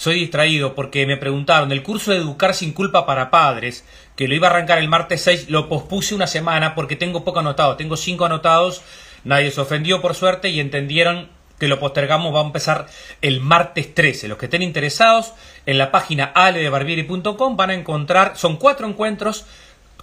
soy 0.00 0.14
distraído 0.14 0.74
porque 0.74 1.06
me 1.06 1.18
preguntaron, 1.18 1.72
el 1.72 1.82
curso 1.82 2.10
de 2.10 2.16
Educar 2.16 2.54
sin 2.54 2.72
culpa 2.72 3.04
para 3.04 3.30
padres, 3.30 3.84
que 4.16 4.28
lo 4.28 4.34
iba 4.34 4.48
a 4.48 4.50
arrancar 4.50 4.78
el 4.78 4.88
martes 4.88 5.20
6, 5.20 5.50
lo 5.50 5.68
pospuse 5.68 6.14
una 6.14 6.26
semana 6.26 6.74
porque 6.74 6.96
tengo 6.96 7.22
poco 7.22 7.40
anotado, 7.40 7.76
tengo 7.76 7.98
cinco 7.98 8.24
anotados, 8.24 8.80
nadie 9.24 9.50
se 9.50 9.60
ofendió 9.60 10.00
por 10.00 10.14
suerte 10.14 10.48
y 10.48 10.58
entendieron 10.58 11.28
que 11.58 11.68
lo 11.68 11.78
postergamos, 11.78 12.34
va 12.34 12.40
a 12.40 12.46
empezar 12.46 12.86
el 13.20 13.42
martes 13.42 13.94
13. 13.94 14.28
Los 14.28 14.38
que 14.38 14.46
estén 14.46 14.62
interesados, 14.62 15.34
en 15.66 15.76
la 15.76 15.90
página 15.90 16.32
aledebarbieri.com 16.34 17.58
van 17.58 17.68
a 17.68 17.74
encontrar, 17.74 18.38
son 18.38 18.56
cuatro 18.56 18.88
encuentros, 18.88 19.44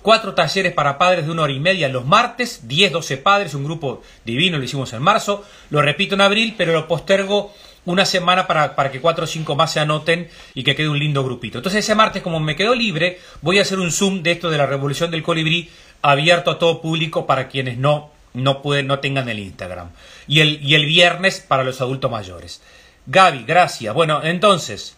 cuatro 0.03 0.35
talleres 0.35 0.73
para 0.73 0.99
padres 0.99 1.25
de 1.25 1.31
una 1.31 1.41
hora 1.41 1.53
y 1.53 1.59
media 1.59 1.89
los 1.89 2.05
martes, 2.05 2.67
10, 2.67 2.91
12 2.91 3.17
padres, 3.17 3.55
un 3.55 3.63
grupo 3.63 4.03
divino, 4.25 4.59
lo 4.59 4.63
hicimos 4.63 4.93
en 4.93 5.01
marzo, 5.01 5.43
lo 5.71 5.81
repito 5.81 6.13
en 6.13 6.21
abril, 6.21 6.53
pero 6.55 6.71
lo 6.71 6.87
postergo 6.87 7.51
una 7.87 8.05
semana 8.05 8.47
para, 8.47 8.75
para, 8.75 8.91
que 8.91 8.99
cuatro 8.99 9.23
o 9.23 9.27
cinco 9.27 9.55
más 9.55 9.71
se 9.71 9.79
anoten 9.79 10.29
y 10.53 10.63
que 10.63 10.75
quede 10.75 10.89
un 10.89 10.99
lindo 10.99 11.23
grupito. 11.23 11.57
Entonces 11.57 11.85
ese 11.85 11.95
martes, 11.95 12.21
como 12.21 12.39
me 12.41 12.57
quedo 12.57 12.75
libre, 12.75 13.19
voy 13.41 13.59
a 13.59 13.61
hacer 13.61 13.79
un 13.79 13.93
Zoom 13.93 14.23
de 14.23 14.33
esto 14.33 14.49
de 14.49 14.57
la 14.57 14.65
revolución 14.65 15.09
del 15.09 15.23
colibrí 15.23 15.69
abierto 16.01 16.51
a 16.51 16.59
todo 16.59 16.81
público 16.81 17.25
para 17.25 17.47
quienes 17.47 17.77
no, 17.77 18.11
no, 18.33 18.61
pueden, 18.61 18.87
no 18.87 18.99
tengan 18.99 19.29
el 19.29 19.39
Instagram. 19.39 19.91
Y 20.27 20.41
el, 20.41 20.59
y 20.61 20.75
el 20.75 20.85
viernes 20.85 21.39
para 21.39 21.63
los 21.63 21.79
adultos 21.79 22.11
mayores. 22.11 22.61
Gaby, 23.05 23.45
gracias. 23.47 23.93
Bueno, 23.93 24.21
entonces, 24.21 24.97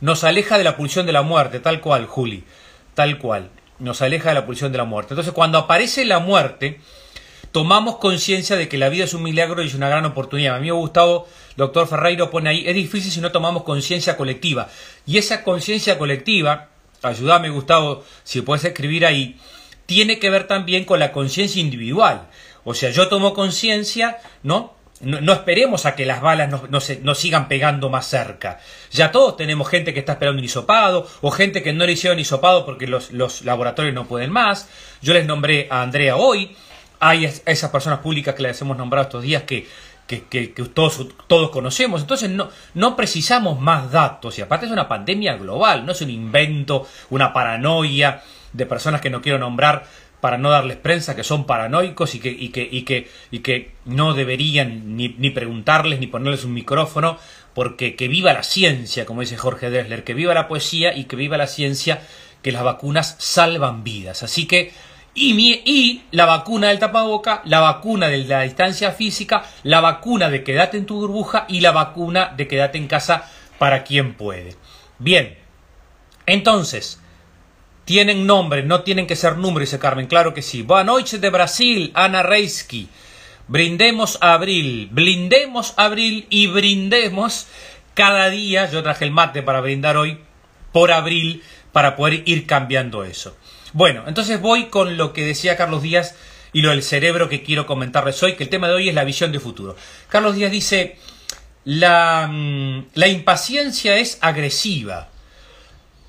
nos 0.00 0.24
aleja 0.24 0.58
de 0.58 0.64
la 0.64 0.76
pulsión 0.76 1.06
de 1.06 1.12
la 1.12 1.22
muerte, 1.22 1.60
tal 1.60 1.80
cual, 1.80 2.06
Juli, 2.06 2.42
tal 2.94 3.18
cual. 3.18 3.50
Nos 3.78 4.02
aleja 4.02 4.30
de 4.30 4.34
la 4.34 4.44
pulsión 4.44 4.72
de 4.72 4.78
la 4.78 4.84
muerte. 4.84 5.14
Entonces, 5.14 5.32
cuando 5.32 5.58
aparece 5.58 6.04
la 6.04 6.18
muerte, 6.18 6.80
tomamos 7.54 7.98
conciencia 7.98 8.56
de 8.56 8.68
que 8.68 8.78
la 8.78 8.88
vida 8.88 9.04
es 9.04 9.14
un 9.14 9.22
milagro 9.22 9.62
y 9.62 9.68
es 9.68 9.74
una 9.74 9.88
gran 9.88 10.04
oportunidad. 10.04 10.56
A 10.56 10.58
mí 10.58 10.64
me 10.64 10.70
ha 10.70 10.80
gustado 10.80 11.28
doctor 11.56 11.86
Ferreiro 11.86 12.28
pone 12.28 12.50
ahí, 12.50 12.64
es 12.66 12.74
difícil 12.74 13.12
si 13.12 13.20
no 13.20 13.30
tomamos 13.30 13.62
conciencia 13.62 14.16
colectiva. 14.16 14.68
Y 15.06 15.18
esa 15.18 15.44
conciencia 15.44 15.96
colectiva, 15.96 16.70
ayúdame 17.00 17.50
Gustavo, 17.50 18.02
si 18.24 18.40
puedes 18.40 18.64
escribir 18.64 19.06
ahí, 19.06 19.38
tiene 19.86 20.18
que 20.18 20.30
ver 20.30 20.48
también 20.48 20.84
con 20.84 20.98
la 20.98 21.12
conciencia 21.12 21.60
individual. 21.60 22.26
O 22.64 22.74
sea, 22.74 22.90
yo 22.90 23.06
tomo 23.06 23.34
conciencia, 23.34 24.18
¿no? 24.42 24.74
¿no? 25.00 25.32
esperemos 25.32 25.86
a 25.86 25.94
que 25.94 26.06
las 26.06 26.22
balas 26.22 26.50
nos, 26.50 27.18
sigan 27.18 27.46
pegando 27.46 27.88
más 27.88 28.08
cerca. 28.08 28.58
Ya 28.90 29.12
todos 29.12 29.36
tenemos 29.36 29.68
gente 29.68 29.94
que 29.94 30.00
está 30.00 30.14
esperando 30.14 30.40
un 30.40 30.44
hisopado, 30.44 31.06
o 31.20 31.30
gente 31.30 31.62
que 31.62 31.72
no 31.72 31.86
le 31.86 31.92
hicieron 31.92 32.18
hisopado 32.18 32.66
porque 32.66 32.88
los, 32.88 33.12
los 33.12 33.42
laboratorios 33.44 33.94
no 33.94 34.08
pueden 34.08 34.32
más. 34.32 34.68
Yo 35.02 35.14
les 35.14 35.24
nombré 35.24 35.68
a 35.70 35.82
Andrea 35.82 36.16
hoy. 36.16 36.56
Hay 37.06 37.24
esas 37.24 37.70
personas 37.70 37.98
públicas 37.98 38.34
que 38.34 38.42
les 38.42 38.60
hemos 38.62 38.76
nombrado 38.76 39.04
estos 39.04 39.22
días 39.22 39.42
que 39.42 39.66
que, 40.06 40.52
todos, 40.74 41.06
todos 41.26 41.50
conocemos. 41.50 42.02
Entonces 42.02 42.30
no, 42.30 42.50
no 42.74 42.96
precisamos 42.96 43.60
más 43.60 43.90
datos. 43.90 44.38
Y 44.38 44.42
aparte 44.42 44.66
es 44.66 44.72
una 44.72 44.88
pandemia 44.88 45.36
global, 45.36 45.86
no 45.86 45.92
es 45.92 46.00
un 46.02 46.10
invento, 46.10 46.86
una 47.10 47.32
paranoia 47.32 48.22
de 48.52 48.66
personas 48.66 49.00
que 49.00 49.10
no 49.10 49.22
quiero 49.22 49.38
nombrar 49.38 49.84
para 50.20 50.38
no 50.38 50.50
darles 50.50 50.78
prensa, 50.78 51.14
que 51.14 51.24
son 51.24 51.44
paranoicos 51.44 52.14
y 52.14 52.20
que, 52.20 52.30
y 52.30 52.48
que, 52.48 52.66
y 52.70 52.82
que, 52.82 53.10
y 53.30 53.40
que 53.40 53.72
no 53.84 54.14
deberían 54.14 54.96
ni, 54.96 55.14
ni 55.18 55.30
preguntarles 55.30 56.00
ni 56.00 56.06
ponerles 56.06 56.44
un 56.44 56.54
micrófono, 56.54 57.18
porque 57.52 57.94
que 57.94 58.08
viva 58.08 58.32
la 58.32 58.42
ciencia, 58.42 59.04
como 59.04 59.20
dice 59.20 59.36
Jorge 59.36 59.68
Dressler, 59.68 60.02
que 60.02 60.14
viva 60.14 60.32
la 60.32 60.48
poesía 60.48 60.96
y 60.96 61.04
que 61.04 61.16
viva 61.16 61.36
la 61.36 61.46
ciencia, 61.46 62.00
que 62.40 62.52
las 62.52 62.62
vacunas 62.62 63.16
salvan 63.18 63.84
vidas. 63.84 64.22
Así 64.22 64.46
que 64.46 64.72
y, 65.14 66.02
la 66.10 66.26
vacuna 66.26 66.68
del 66.68 66.78
tapaboca, 66.78 67.42
la 67.44 67.60
vacuna 67.60 68.08
de 68.08 68.18
la 68.24 68.42
distancia 68.42 68.92
física, 68.92 69.44
la 69.62 69.80
vacuna 69.80 70.28
de 70.28 70.42
quedate 70.42 70.76
en 70.76 70.86
tu 70.86 70.96
burbuja 70.96 71.46
y 71.48 71.60
la 71.60 71.72
vacuna 71.72 72.32
de 72.36 72.48
quedate 72.48 72.78
en 72.78 72.88
casa 72.88 73.30
para 73.58 73.84
quien 73.84 74.14
puede. 74.14 74.56
Bien, 74.98 75.38
entonces, 76.26 77.00
tienen 77.84 78.26
nombre, 78.26 78.62
no 78.62 78.82
tienen 78.82 79.06
que 79.06 79.16
ser 79.16 79.36
números, 79.36 79.68
dice 79.68 79.78
Carmen, 79.78 80.06
claro 80.06 80.34
que 80.34 80.42
sí. 80.42 80.62
Buenas 80.62 80.86
noches 80.86 81.20
de 81.20 81.30
Brasil, 81.30 81.92
Ana 81.94 82.22
Reisky. 82.22 82.88
Brindemos 83.46 84.18
abril, 84.22 84.88
blindemos 84.90 85.74
abril 85.76 86.26
y 86.30 86.46
brindemos 86.46 87.46
cada 87.92 88.30
día, 88.30 88.70
yo 88.70 88.82
traje 88.82 89.04
el 89.04 89.10
mate 89.10 89.42
para 89.42 89.60
brindar 89.60 89.96
hoy, 89.96 90.18
por 90.72 90.90
abril, 90.90 91.42
para 91.72 91.94
poder 91.94 92.22
ir 92.26 92.46
cambiando 92.46 93.04
eso. 93.04 93.36
Bueno, 93.74 94.04
entonces 94.06 94.40
voy 94.40 94.66
con 94.66 94.96
lo 94.96 95.12
que 95.12 95.26
decía 95.26 95.56
Carlos 95.56 95.82
Díaz 95.82 96.14
y 96.52 96.62
lo 96.62 96.70
del 96.70 96.84
cerebro 96.84 97.28
que 97.28 97.42
quiero 97.42 97.66
comentarles 97.66 98.22
hoy, 98.22 98.34
que 98.34 98.44
el 98.44 98.48
tema 98.48 98.68
de 98.68 98.74
hoy 98.74 98.88
es 98.88 98.94
la 98.94 99.02
visión 99.02 99.32
de 99.32 99.40
futuro. 99.40 99.74
Carlos 100.08 100.36
Díaz 100.36 100.52
dice, 100.52 100.96
la, 101.64 102.28
mm, 102.30 102.84
impaciencia 103.04 103.96
es 103.96 104.18
agresiva. 104.20 105.08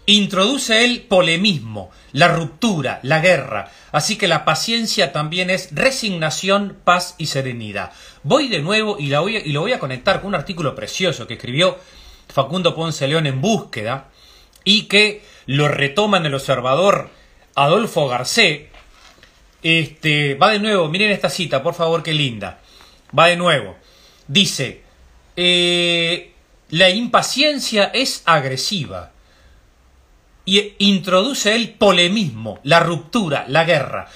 Introduce 0.06 0.86
el 0.86 1.02
polemismo, 1.02 1.90
la 2.12 2.28
ruptura, 2.28 3.00
la 3.02 3.20
guerra. 3.20 3.72
Así 3.92 4.16
que 4.16 4.28
la 4.28 4.46
paciencia 4.46 5.12
también 5.12 5.50
es 5.50 5.70
resignación, 5.72 6.78
paz 6.84 7.16
y 7.18 7.26
serenidad. 7.26 7.94
Voy 8.22 8.48
de 8.48 8.60
nuevo 8.62 8.98
y, 9.00 9.08
la 9.08 9.24
y 9.24 9.52
lo 9.52 9.62
voy 9.62 9.74
a 9.74 9.80
conectar 9.80 10.22
con 10.22 10.28
un 10.28 10.36
artículo 10.36 10.76
precioso 10.76 11.26
que 11.26 11.34
escribió 11.34 11.80
Facundo 12.32 12.76
Ponce 12.76 13.08
León 13.08 13.26
en 13.26 13.42
búsqueda 13.42 14.10
y 14.64 14.84
que 14.84 15.24
lo 15.48 15.68
retoma 15.68 16.18
en 16.18 16.28
el 16.28 16.36
observador 16.36 17.10
Adolfo 17.56 18.08
Garcé, 18.08 18.70
este, 19.64 20.36
va 20.36 20.52
de 20.52 20.60
nuevo, 20.60 20.88
miren 20.90 21.12
esta 21.12 21.30
cita, 21.30 21.64
por 21.64 21.74
favor, 21.74 22.04
qué 22.04 22.14
linda. 22.14 22.60
Va 23.18 23.28
de 23.28 23.38
nuevo. 23.38 23.76
Dice, 24.28 24.84
eh, 25.36 26.34
la 26.70 26.90
impaciencia 26.90 27.86
es 27.86 28.22
agresiva 28.26 29.12
y 30.44 30.74
introduce 30.80 31.56
el 31.56 31.74
polemismo, 31.74 32.60
la 32.64 32.82
ruptura, 32.82 33.46
la 33.48 33.64
guerra. 33.64 34.10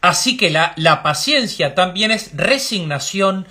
Así 0.00 0.36
que 0.36 0.50
la, 0.50 0.72
la 0.76 1.02
paciencia 1.02 1.74
también 1.74 2.10
es 2.10 2.36
resignación, 2.36 3.46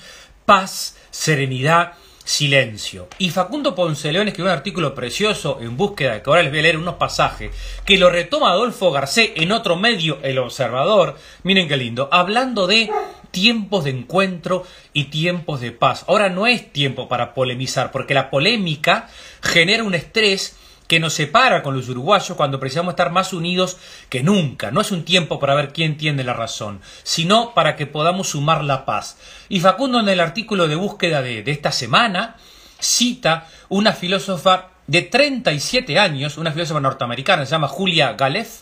paz, 0.46 0.98
serenidad 1.12 1.94
silencio. 2.26 3.08
Y 3.20 3.30
Facundo 3.30 3.76
Ponce 3.76 4.12
León 4.12 4.28
escribió 4.28 4.52
un 4.52 4.58
artículo 4.58 4.94
precioso 4.94 5.60
en 5.62 5.78
búsqueda, 5.78 6.22
que 6.22 6.30
ahora 6.30 6.42
les 6.42 6.52
voy 6.52 6.60
a 6.60 6.64
leer 6.64 6.78
unos 6.78 6.96
pasajes, 6.96 7.52
que 7.86 7.98
lo 7.98 8.10
retoma 8.10 8.50
Adolfo 8.50 8.92
Garcé 8.92 9.34
en 9.38 9.54
otro 9.54 9.78
medio, 9.78 10.18
El 10.24 10.40
Observador, 10.40 11.18
miren 11.44 11.70
qué 11.70 11.78
lindo, 11.78 12.10
hablando 12.12 12.68
de 12.68 12.90
tiempos 13.32 13.84
de 13.84 13.92
encuentro 13.92 14.66
y 14.92 15.06
tiempos 15.06 15.62
de 15.62 15.72
paz. 15.72 16.04
Ahora 16.08 16.30
no 16.30 16.48
es 16.48 16.72
tiempo 16.74 17.08
para 17.08 17.34
polemizar, 17.34 17.92
porque 17.92 18.14
la 18.14 18.30
polémica 18.30 19.08
genera 19.42 19.84
un 19.84 19.94
estrés 19.94 20.56
que 20.88 21.00
nos 21.00 21.14
separa 21.14 21.64
con 21.64 21.76
los 21.76 21.90
uruguayos 21.90 22.38
cuando 22.38 22.60
precisamos 22.60 22.92
estar 22.92 23.12
más 23.12 23.34
unidos 23.34 23.78
que 24.10 24.24
nunca. 24.24 24.72
No 24.72 24.82
es 24.82 24.92
un 24.92 25.04
tiempo 25.04 25.40
para 25.40 25.56
ver 25.56 25.74
quién 25.74 25.98
tiene 25.98 26.24
la 26.24 26.34
razón, 26.34 26.82
sino 27.04 27.54
para 27.54 27.76
que 27.76 27.88
podamos 27.88 28.30
sumar 28.30 28.64
la 28.64 28.86
paz. 28.86 29.18
Y 29.50 29.60
Facundo 29.60 30.00
en 30.00 30.10
el 30.10 30.20
artículo 30.20 30.68
de 30.68 30.76
búsqueda 30.76 31.22
de, 31.22 31.44
esta 31.46 31.72
semana 31.72 32.36
cita 32.80 33.48
una 33.70 33.94
filósofa 33.94 34.70
de 34.86 35.02
37 35.02 35.98
años, 35.98 36.38
una 36.38 36.52
filósofa 36.52 36.80
norteamericana, 36.80 37.46
se 37.46 37.52
llama 37.52 37.68
Julia 37.68 38.14
Galef, 38.14 38.62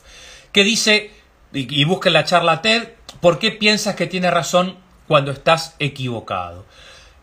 que 0.54 0.64
dice, 0.64 1.12
y, 1.52 1.84
busca 1.84 2.08
en 2.08 2.14
la 2.14 2.24
charla 2.24 2.62
TED, 2.62 2.90
¿por 3.20 3.40
qué 3.40 3.52
piensas 3.52 3.96
que 3.96 4.08
tiene 4.08 4.32
razón 4.32 4.78
cuando 5.08 5.32
estás 5.32 5.76
equivocado? 5.80 6.66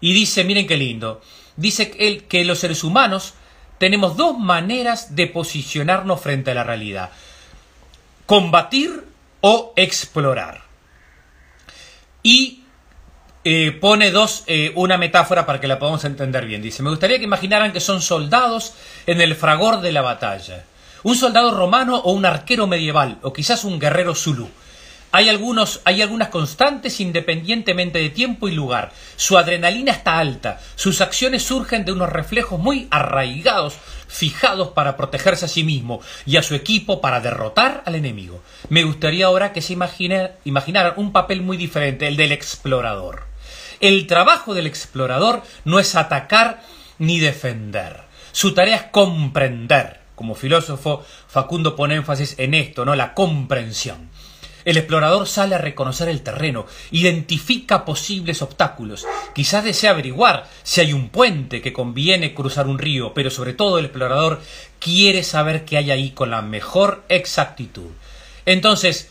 Y 0.03 0.13
dice, 0.13 0.45
miren 0.45 0.67
qué 0.67 0.77
lindo, 0.77 1.23
dice 1.57 1.93
él 1.99 2.25
que 2.25 2.45
los 2.45 2.59
seres 2.59 2.85
humanos 2.85 3.35
tenemos 3.81 4.15
dos 4.19 4.39
maneras 4.39 5.17
de 5.17 5.27
posicionarnos 5.27 6.21
frente 6.21 6.51
a 6.51 6.55
la 6.55 6.65
realidad. 6.65 7.13
Combatir 8.27 9.07
o 9.41 9.73
explorar. 9.75 10.61
Y 12.23 12.63
eh, 13.43 13.73
pone 13.73 14.11
dos, 14.11 14.45
eh, 14.49 14.71
una 14.75 14.99
metáfora 14.99 15.47
para 15.47 15.63
que 15.63 15.67
la 15.67 15.79
podamos 15.79 16.05
entender 16.05 16.45
bien. 16.45 16.61
Dice, 16.61 16.83
me 16.83 16.91
gustaría 16.91 17.17
que 17.17 17.25
imaginaran 17.25 17.73
que 17.73 17.81
son 17.81 18.03
soldados 18.03 18.75
en 19.07 19.23
el 19.23 19.35
fragor 19.35 19.81
de 19.81 19.93
la 19.93 20.03
batalla. 20.03 20.63
Un 21.03 21.17
soldado 21.17 21.57
romano 21.57 21.97
o 22.01 22.13
un 22.13 22.27
arquero 22.27 22.67
medieval, 22.67 23.17
o 23.23 23.33
quizás 23.33 23.65
un 23.65 23.79
guerrero 23.79 24.15
zulú. 24.15 24.51
Hay, 25.13 25.29
algunos, 25.29 25.81
hay 25.85 26.03
algunas 26.03 26.29
constantes 26.29 27.01
independientemente 27.01 27.99
de 27.99 28.11
tiempo 28.11 28.49
y 28.49 28.53
lugar. 28.53 28.93
Su 29.17 29.39
adrenalina 29.39 29.93
está 29.93 30.19
alta. 30.19 30.61
Sus 30.77 31.01
acciones 31.01 31.43
surgen 31.43 31.85
de 31.85 31.93
unos 31.93 32.11
reflejos 32.11 32.61
muy 32.61 32.87
arraigados, 32.91 33.75
fijados 34.07 34.69
para 34.69 34.97
protegerse 34.97 35.47
a 35.47 35.49
sí 35.49 35.65
mismo 35.65 36.01
y 36.27 36.37
a 36.37 36.43
su 36.43 36.55
equipo 36.55 37.01
para 37.01 37.21
derrotar 37.21 37.83
al 37.87 37.97
enemigo. 37.97 38.41
Me 38.69 38.85
gustaría 38.85 39.27
ahora 39.27 39.53
que 39.53 39.63
se 39.63 39.73
imaginaran 39.73 40.95
un 40.97 41.13
papel 41.13 41.43
muy 41.43 41.57
diferente, 41.57 42.07
el 42.07 42.17
del 42.17 42.33
explorador. 42.33 43.25
El 43.81 44.07
trabajo 44.07 44.55
del 44.55 44.67
explorador 44.67 45.43
no 45.65 45.79
es 45.79 45.97
atacar 45.97 46.63
ni 46.99 47.19
defender. 47.19 48.03
Su 48.31 48.55
tarea 48.55 48.77
es 48.77 48.83
comprender. 48.85 50.01
Como 50.15 50.35
filósofo, 50.35 51.05
Facundo 51.29 51.75
pone 51.75 51.95
énfasis 51.95 52.35
en 52.39 52.53
esto, 52.53 52.85
¿no? 52.85 52.95
La 52.95 53.15
comprensión. 53.15 54.10
El 54.65 54.77
explorador 54.77 55.27
sale 55.27 55.55
a 55.55 55.59
reconocer 55.59 56.09
el 56.09 56.23
terreno, 56.23 56.67
identifica 56.91 57.85
posibles 57.85 58.43
obstáculos, 58.43 59.07
quizás 59.35 59.65
desea 59.65 59.91
averiguar 59.91 60.49
si 60.63 60.81
hay 60.81 60.93
un 60.93 61.09
puente 61.09 61.61
que 61.61 61.73
conviene 61.73 62.35
cruzar 62.35 62.67
un 62.67 62.79
río, 62.79 63.15
pero 63.15 63.31
sobre 63.31 63.55
todo 63.55 63.79
el 63.79 63.87
explorador 63.87 64.41
quiere 64.79 65.23
saber 65.23 65.65
qué 65.65 65.77
hay 65.77 65.91
ahí 65.91 66.11
con 66.11 66.31
la 66.31 66.43
mejor 66.43 67.03
exactitud. 67.09 67.91
Entonces, 68.47 69.09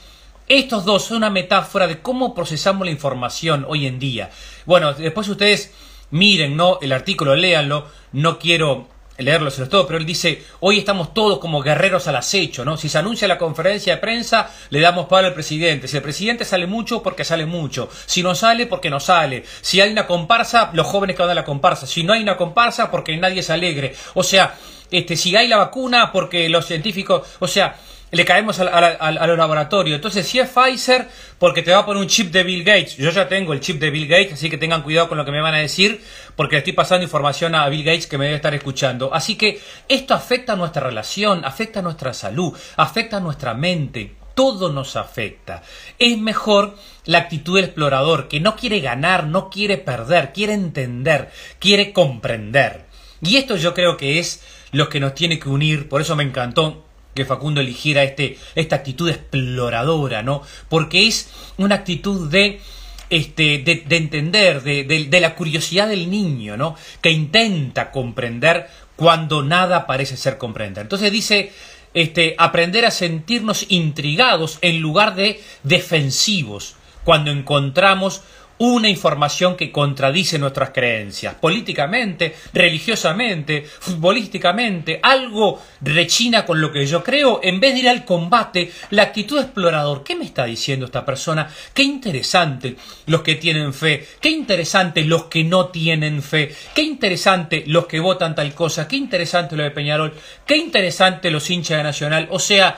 estos 0.47 0.83
dos 0.83 1.05
son 1.05 1.17
una 1.17 1.29
metáfora 1.29 1.87
de 1.87 1.99
cómo 1.99 2.33
procesamos 2.33 2.85
la 2.85 2.91
información 2.91 3.65
hoy 3.67 3.85
en 3.85 3.99
día. 3.99 4.31
Bueno, 4.65 4.93
después 4.93 5.27
ustedes 5.27 5.71
miren, 6.11 6.57
¿no? 6.57 6.79
El 6.81 6.91
artículo, 6.91 7.35
léanlo. 7.35 7.87
No 8.11 8.39
quiero 8.39 8.87
leerlo 9.19 9.51
sobre 9.51 9.69
todo, 9.69 9.85
pero 9.87 9.99
él 9.99 10.05
dice, 10.05 10.43
hoy 10.59 10.79
estamos 10.79 11.13
todos 11.13 11.39
como 11.39 11.61
guerreros 11.61 12.07
al 12.07 12.15
acecho, 12.15 12.65
¿no? 12.65 12.77
Si 12.77 12.89
se 12.89 12.97
anuncia 12.97 13.27
la 13.27 13.37
conferencia 13.37 13.95
de 13.95 14.01
prensa, 14.01 14.51
le 14.69 14.79
damos 14.79 15.07
palo 15.07 15.27
al 15.27 15.33
presidente. 15.33 15.87
Si 15.87 15.97
el 15.97 16.03
presidente 16.03 16.45
sale 16.45 16.67
mucho, 16.67 17.03
porque 17.03 17.23
sale 17.23 17.45
mucho. 17.45 17.89
Si 18.05 18.23
no 18.23 18.35
sale, 18.35 18.65
porque 18.65 18.89
no 18.89 18.99
sale. 18.99 19.43
Si 19.61 19.81
hay 19.81 19.91
una 19.91 20.07
comparsa, 20.07 20.71
los 20.73 20.87
jóvenes 20.87 21.15
que 21.15 21.21
van 21.21 21.31
a 21.31 21.35
la 21.35 21.45
comparsa. 21.45 21.87
Si 21.87 22.03
no 22.03 22.13
hay 22.13 22.21
una 22.23 22.37
comparsa, 22.37 22.91
porque 22.91 23.15
nadie 23.17 23.43
se 23.43 23.53
alegre. 23.53 23.95
O 24.13 24.23
sea, 24.23 24.55
este, 24.91 25.15
si 25.15 25.35
hay 25.35 25.47
la 25.47 25.57
vacuna, 25.57 26.11
porque 26.11 26.49
los 26.49 26.65
científicos, 26.65 27.27
o 27.39 27.47
sea, 27.47 27.75
le 28.11 28.25
caemos 28.25 28.59
a, 28.59 29.27
los 29.27 29.37
laboratorios. 29.37 29.95
Entonces, 29.95 30.27
si 30.27 30.39
es 30.39 30.49
Pfizer, 30.49 31.07
porque 31.37 31.61
te 31.61 31.71
va 31.71 31.79
a 31.79 31.85
poner 31.85 32.01
un 32.01 32.07
chip 32.07 32.31
de 32.31 32.43
Bill 32.43 32.63
Gates. 32.63 32.97
Yo 32.97 33.09
ya 33.11 33.27
tengo 33.27 33.53
el 33.53 33.59
chip 33.59 33.79
de 33.79 33.89
Bill 33.89 34.07
Gates, 34.07 34.33
así 34.33 34.49
que 34.49 34.57
tengan 34.57 34.81
cuidado 34.81 35.09
con 35.09 35.17
lo 35.17 35.25
que 35.25 35.31
me 35.31 35.41
van 35.41 35.53
a 35.53 35.59
decir, 35.59 36.01
porque 36.35 36.55
le 36.55 36.59
estoy 36.59 36.73
pasando 36.73 37.03
información 37.03 37.55
a 37.55 37.67
Bill 37.69 37.83
Gates 37.83 38.07
que 38.07 38.17
me 38.17 38.25
debe 38.25 38.37
estar 38.37 38.53
escuchando. 38.53 39.13
Así 39.13 39.35
que 39.35 39.61
esto 39.87 40.13
afecta 40.13 40.53
a 40.53 40.55
nuestra 40.55 40.83
relación, 40.83 41.45
afecta 41.45 41.79
a 41.79 41.83
nuestra 41.83 42.13
salud, 42.13 42.57
afecta 42.77 43.17
a 43.17 43.21
nuestra 43.21 43.53
mente. 43.53 44.15
Todo 44.33 44.71
nos 44.71 44.95
afecta. 44.95 45.63
Es 45.97 46.17
mejor 46.17 46.77
la 47.05 47.17
actitud 47.17 47.57
del 47.57 47.65
explorador, 47.65 48.29
que 48.29 48.39
no 48.39 48.55
quiere 48.55 48.79
ganar, 48.79 49.25
no 49.25 49.49
quiere 49.49 49.77
perder, 49.77 50.31
quiere 50.31 50.53
entender, 50.53 51.29
quiere 51.59 51.91
comprender. 51.91 52.85
Y 53.21 53.35
esto 53.35 53.57
yo 53.57 53.73
creo 53.73 53.97
que 53.97 54.19
es 54.19 54.41
lo 54.71 54.87
que 54.87 55.01
nos 55.01 55.13
tiene 55.13 55.39
que 55.39 55.49
unir, 55.49 55.89
por 55.89 55.99
eso 55.99 56.15
me 56.15 56.23
encantó 56.23 56.85
que 57.13 57.25
Facundo 57.25 57.61
eligiera 57.61 58.03
este, 58.03 58.37
esta 58.55 58.77
actitud 58.77 59.09
exploradora, 59.09 60.23
¿no? 60.23 60.41
Porque 60.69 61.07
es 61.07 61.29
una 61.57 61.75
actitud 61.75 62.29
de, 62.29 62.61
este, 63.09 63.59
de, 63.59 63.95
entender, 63.95 64.61
de, 64.61 64.83
de, 64.83 65.19
la 65.19 65.35
curiosidad 65.35 65.87
del 65.87 66.09
niño, 66.09 66.57
¿no? 66.57 66.75
Que 67.01 67.11
intenta 67.11 67.91
comprender 67.91 68.67
cuando 68.95 69.43
nada 69.43 69.87
parece 69.87 70.17
ser 70.17 70.37
comprender. 70.37 70.83
Entonces 70.83 71.11
dice, 71.11 71.51
este, 71.93 72.35
aprender 72.37 72.85
a 72.85 72.91
sentirnos 72.91 73.65
intrigados 73.69 74.59
en 74.61 74.79
lugar 74.79 75.15
de 75.15 75.41
defensivos 75.63 76.75
cuando 77.03 77.31
encontramos 77.31 78.21
una 78.59 78.89
información 78.89 79.55
que 79.55 79.71
contradice 79.71 80.37
nuestras 80.37 80.71
creencias, 80.71 81.35
políticamente, 81.35 82.35
religiosamente, 82.53 83.63
futbolísticamente, 83.63 84.99
algo 85.01 85.61
rechina 85.81 86.45
con 86.45 86.59
lo 86.59 86.71
que 86.71 86.85
yo 86.85 87.03
creo, 87.03 87.39
en 87.41 87.59
vez 87.59 87.73
de 87.73 87.79
ir 87.79 87.89
al 87.89 88.05
combate, 88.05 88.71
la 88.91 89.03
actitud 89.03 89.39
explorador, 89.39 90.03
¿qué 90.03 90.15
me 90.15 90.25
está 90.25 90.45
diciendo 90.45 90.85
esta 90.85 91.05
persona? 91.05 91.49
Qué 91.73 91.83
interesante 91.83 92.75
los 93.05 93.21
que 93.21 93.35
tienen 93.35 93.73
fe, 93.73 94.05
qué 94.19 94.29
interesante 94.29 95.05
los 95.05 95.25
que 95.25 95.45
no 95.45 95.67
tienen 95.67 96.21
fe, 96.21 96.53
qué 96.75 96.83
interesante 96.83 97.63
los 97.65 97.87
que 97.87 98.01
votan 98.01 98.35
tal 98.35 98.53
cosa, 98.53 98.87
qué 98.87 98.97
interesante 98.97 99.55
lo 99.55 99.63
de 99.63 99.71
Peñarol, 99.71 100.13
qué 100.45 100.57
interesante 100.57 101.31
los 101.31 101.49
hinchas 101.49 101.77
de 101.77 101.83
Nacional, 101.83 102.27
o 102.29 102.39
sea, 102.39 102.77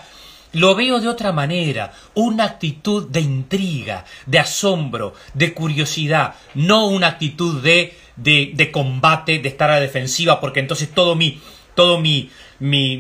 lo 0.53 0.75
veo 0.75 0.99
de 0.99 1.07
otra 1.07 1.31
manera, 1.31 1.93
una 2.13 2.43
actitud 2.45 3.07
de 3.07 3.21
intriga, 3.21 4.05
de 4.25 4.39
asombro, 4.39 5.13
de 5.33 5.53
curiosidad, 5.53 6.35
no 6.55 6.87
una 6.87 7.07
actitud 7.07 7.61
de, 7.61 7.95
de, 8.15 8.51
de 8.53 8.71
combate, 8.71 9.39
de 9.39 9.49
estar 9.49 9.69
a 9.69 9.75
la 9.75 9.79
defensiva, 9.79 10.39
porque 10.39 10.59
entonces 10.59 10.91
todo 10.93 11.15
mi, 11.15 11.39
todo 11.75 11.99
mi, 11.99 12.29
mi, 12.59 12.97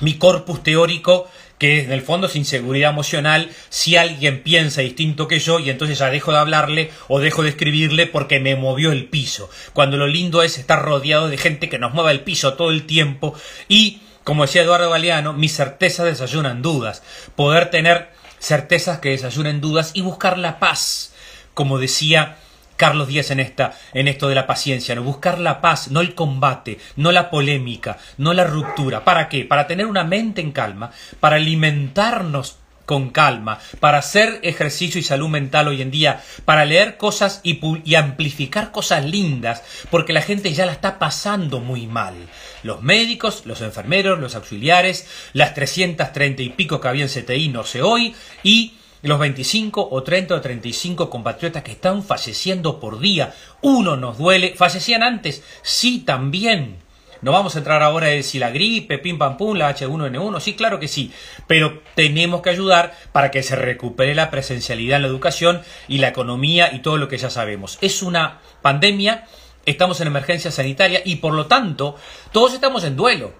mi, 0.00 0.14
corpus 0.14 0.62
teórico 0.62 1.28
que 1.58 1.82
en 1.82 1.92
el 1.92 2.02
fondo 2.02 2.26
es 2.26 2.36
inseguridad 2.36 2.90
emocional 2.90 3.50
si 3.70 3.96
alguien 3.96 4.42
piensa 4.42 4.82
distinto 4.82 5.26
que 5.26 5.38
yo 5.38 5.58
y 5.58 5.70
entonces 5.70 5.98
ya 5.98 6.10
dejo 6.10 6.30
de 6.30 6.38
hablarle 6.38 6.90
o 7.08 7.18
dejo 7.18 7.42
de 7.42 7.48
escribirle 7.48 8.06
porque 8.06 8.40
me 8.40 8.56
movió 8.56 8.92
el 8.92 9.06
piso. 9.06 9.48
Cuando 9.72 9.96
lo 9.96 10.06
lindo 10.06 10.42
es 10.42 10.58
estar 10.58 10.82
rodeado 10.82 11.28
de 11.28 11.38
gente 11.38 11.68
que 11.68 11.78
nos 11.78 11.94
mueva 11.94 12.12
el 12.12 12.20
piso 12.20 12.54
todo 12.54 12.70
el 12.70 12.84
tiempo 12.84 13.34
y 13.68 14.00
como 14.26 14.42
decía 14.42 14.62
Eduardo 14.62 14.90
Galeano, 14.90 15.34
mi 15.34 15.48
certeza 15.48 16.02
desayunan 16.02 16.60
dudas. 16.60 17.04
Poder 17.36 17.70
tener 17.70 18.10
certezas 18.40 18.98
que 18.98 19.10
desayunen 19.10 19.60
dudas 19.60 19.92
y 19.94 20.00
buscar 20.00 20.36
la 20.36 20.58
paz, 20.58 21.14
como 21.54 21.78
decía 21.78 22.34
Carlos 22.76 23.06
Díaz 23.06 23.30
en 23.30 23.38
esta, 23.38 23.74
en 23.94 24.08
esto 24.08 24.28
de 24.28 24.34
la 24.34 24.48
paciencia, 24.48 24.96
no 24.96 25.04
buscar 25.04 25.38
la 25.38 25.60
paz, 25.60 25.92
no 25.92 26.00
el 26.00 26.16
combate, 26.16 26.80
no 26.96 27.12
la 27.12 27.30
polémica, 27.30 27.98
no 28.18 28.34
la 28.34 28.42
ruptura. 28.42 29.04
¿Para 29.04 29.28
qué? 29.28 29.44
Para 29.44 29.68
tener 29.68 29.86
una 29.86 30.02
mente 30.02 30.40
en 30.40 30.50
calma, 30.50 30.90
para 31.20 31.36
alimentarnos 31.36 32.56
con 32.86 33.10
calma, 33.10 33.58
para 33.80 33.98
hacer 33.98 34.40
ejercicio 34.42 34.98
y 34.98 35.04
salud 35.04 35.28
mental 35.28 35.68
hoy 35.68 35.82
en 35.82 35.90
día, 35.90 36.22
para 36.44 36.64
leer 36.64 36.96
cosas 36.96 37.40
y, 37.42 37.60
y, 37.84 37.94
amplificar 37.96 38.72
cosas 38.72 39.04
lindas, 39.04 39.62
porque 39.90 40.12
la 40.12 40.22
gente 40.22 40.52
ya 40.54 40.64
la 40.64 40.72
está 40.72 40.98
pasando 40.98 41.60
muy 41.60 41.86
mal. 41.86 42.14
Los 42.62 42.82
médicos, 42.82 43.42
los 43.44 43.60
enfermeros, 43.60 44.18
los 44.18 44.34
auxiliares, 44.34 45.06
las 45.34 45.54
330 45.54 46.42
y 46.42 46.48
pico 46.50 46.80
que 46.80 46.88
había 46.88 47.04
en 47.04 47.10
CTI, 47.10 47.48
no 47.48 47.64
sé 47.64 47.82
hoy, 47.82 48.14
y 48.42 48.74
los 49.02 49.18
25 49.18 49.88
o 49.90 50.02
30 50.02 50.34
o 50.34 50.40
35 50.40 51.10
compatriotas 51.10 51.62
que 51.62 51.72
están 51.72 52.02
falleciendo 52.02 52.80
por 52.80 52.98
día. 52.98 53.34
Uno 53.62 53.96
nos 53.96 54.18
duele. 54.18 54.54
¿Fallecían 54.56 55.02
antes? 55.02 55.42
Sí, 55.62 56.00
también. 56.00 56.85
No 57.22 57.32
vamos 57.32 57.54
a 57.54 57.58
entrar 57.58 57.82
ahora 57.82 58.12
en 58.12 58.22
si 58.22 58.38
la 58.38 58.50
gripe, 58.50 58.98
pim 58.98 59.18
pam 59.18 59.36
pum, 59.36 59.56
la 59.56 59.74
H1N1, 59.74 60.40
sí, 60.40 60.54
claro 60.54 60.78
que 60.78 60.88
sí, 60.88 61.12
pero 61.46 61.82
tenemos 61.94 62.42
que 62.42 62.50
ayudar 62.50 62.94
para 63.12 63.30
que 63.30 63.42
se 63.42 63.56
recupere 63.56 64.14
la 64.14 64.30
presencialidad 64.30 64.96
en 64.96 65.02
la 65.02 65.08
educación 65.08 65.62
y 65.88 65.98
la 65.98 66.08
economía 66.08 66.72
y 66.72 66.80
todo 66.80 66.98
lo 66.98 67.08
que 67.08 67.18
ya 67.18 67.30
sabemos. 67.30 67.78
Es 67.80 68.02
una 68.02 68.40
pandemia, 68.62 69.26
estamos 69.64 70.00
en 70.00 70.08
emergencia 70.08 70.50
sanitaria 70.50 71.02
y 71.04 71.16
por 71.16 71.32
lo 71.32 71.46
tanto 71.46 71.96
todos 72.32 72.54
estamos 72.54 72.84
en 72.84 72.96
duelo. 72.96 73.32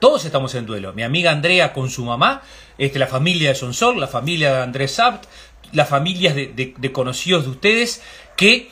Todos 0.00 0.24
estamos 0.24 0.54
en 0.54 0.66
duelo. 0.66 0.92
Mi 0.92 1.02
amiga 1.02 1.30
Andrea 1.30 1.72
con 1.72 1.88
su 1.88 2.04
mamá, 2.04 2.42
este, 2.76 2.98
la 2.98 3.06
familia 3.06 3.50
de 3.50 3.54
Sonsol, 3.54 4.00
la 4.00 4.08
familia 4.08 4.54
de 4.54 4.62
Andrés 4.62 4.92
Sabt, 4.96 5.24
las 5.72 5.88
familias 5.88 6.34
de 6.34 6.92
conocidos 6.92 7.44
de 7.44 7.50
ustedes 7.50 8.02
que 8.36 8.70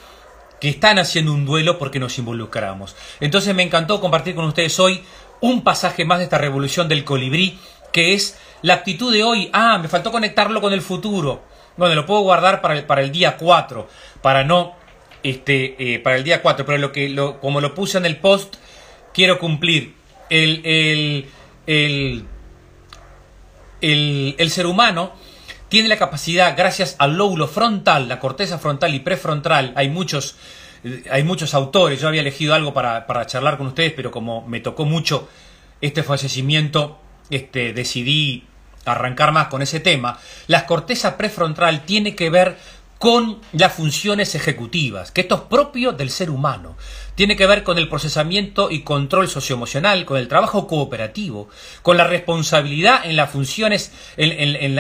que 0.63 0.69
están 0.69 1.01
haciendo 1.01 1.33
un 1.33 1.45
duelo 1.45 1.77
porque 1.77 1.99
nos 1.99 2.17
involucramos. 2.19 2.95
Entonces 3.19 3.53
me 3.53 3.65
encantó 3.65 4.01
compartir 4.01 4.37
con 4.37 4.45
ustedes 4.45 4.79
hoy 4.79 5.03
un 5.41 5.65
pasaje 5.65 6.05
más 6.05 6.19
de 6.19 6.25
esta 6.25 6.39
revolución 6.39 6.89
del 6.89 7.03
colibrí, 7.03 7.59
que 7.93 8.15
es 8.15 8.39
la 8.63 8.75
actitud 8.75 9.13
de 9.13 9.25
hoy. 9.25 9.51
Ah, 9.53 9.79
me 9.83 9.89
faltó 9.89 10.13
conectarlo 10.13 10.61
con 10.61 10.73
el 10.73 10.81
futuro. 10.81 11.43
Bueno, 11.77 11.97
lo 11.97 12.07
puedo 12.07 12.21
guardar 12.21 12.61
para 12.61 12.75
el, 12.75 12.85
para 12.85 13.01
el 13.01 13.11
día 13.11 13.37
4, 13.39 13.89
para 14.23 14.45
no, 14.45 14.77
este, 15.25 15.95
eh, 15.95 15.99
para 15.99 16.15
el 16.15 16.23
día 16.23 16.41
4, 16.41 16.65
pero 16.65 16.79
lo 16.79 16.93
que, 16.93 17.09
lo, 17.09 17.41
como 17.41 17.61
lo 17.61 17.75
puse 17.75 17.99
en 17.99 18.07
el 18.07 18.19
post, 18.19 18.55
quiero 19.13 19.41
cumplir. 19.41 19.97
El, 20.31 20.65
el, 20.65 21.27
el, 21.67 22.25
el, 23.81 24.37
el 24.39 24.51
ser 24.53 24.67
humano 24.67 25.13
tiene 25.73 25.89
la 25.89 25.97
capacidad, 25.97 26.55
gracias 26.55 26.97
al 26.99 27.17
lóbulo 27.17 27.49
frontal, 27.49 28.07
la 28.07 28.19
corteza 28.19 28.59
frontal 28.59 28.95
y 28.95 29.01
prefrontal, 29.01 29.73
hay 29.75 29.89
muchos, 29.89 30.37
eh, 30.85 31.03
hay 31.11 31.23
muchos 31.23 31.55
autores, 31.55 31.99
yo 31.99 32.09
había 32.09 32.21
elegido 32.21 32.53
algo 32.53 32.75
para, 32.75 33.07
para 33.07 33.25
charlar 33.25 33.57
con 33.57 33.69
ustedes, 33.69 33.95
pero 33.97 34.11
como 34.11 34.47
me 34.47 34.61
tocó 34.61 34.85
mucho 34.85 35.31
este 35.81 36.03
fallecimiento, 36.03 37.01
este, 37.31 37.73
decidí 37.73 38.45
arrancar 38.85 39.33
más 39.33 39.47
con 39.47 39.63
ese 39.63 39.81
tema. 39.81 40.19
La 40.47 40.67
corteza 40.67 41.17
prefrontal 41.17 41.87
tiene 41.87 42.15
que 42.15 42.29
ver 42.29 42.59
con 43.03 43.41
las 43.53 43.73
funciones 43.73 44.37
ejecutivas, 44.37 45.11
que 45.11 45.23
esto 45.23 45.35
es 45.35 45.41
propio 45.41 45.91
del 45.91 46.09
ser 46.09 46.31
humano. 46.31 46.77
Tiene 47.17 47.35
que 47.35 47.49
ver 47.49 47.65
con 47.65 47.77
el 47.77 47.89
procesamiento 47.89 48.71
y 48.71 48.83
control 48.83 49.27
socioemocional, 49.27 50.05
con 50.05 50.19
el 50.19 50.29
trabajo 50.29 50.69
cooperativo, 50.69 51.49
con 51.83 51.97
la 51.97 52.07
responsabilidad 52.07 53.05
en 53.05 53.17
las 53.17 53.29
funciones, 53.29 53.91
en, 54.17 54.77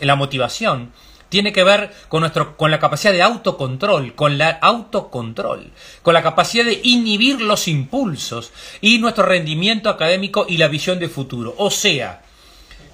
la 0.00 0.16
motivación. 0.16 0.90
Tiene 1.28 1.52
que 1.52 1.62
ver 1.62 1.92
con, 2.08 2.22
nuestro, 2.22 2.56
con 2.56 2.72
la 2.72 2.80
capacidad 2.80 3.12
de 3.12 3.22
autocontrol, 3.22 4.16
con 4.16 4.36
la 4.36 4.50
autocontrol, 4.50 5.70
con 6.02 6.14
la 6.14 6.24
capacidad 6.24 6.64
de 6.64 6.80
inhibir 6.82 7.40
los 7.40 7.68
impulsos 7.68 8.50
y 8.80 8.98
nuestro 8.98 9.26
rendimiento 9.26 9.90
académico 9.90 10.44
y 10.48 10.56
la 10.56 10.66
visión 10.66 10.98
de 10.98 11.08
futuro. 11.08 11.54
O 11.56 11.70
sea, 11.70 12.22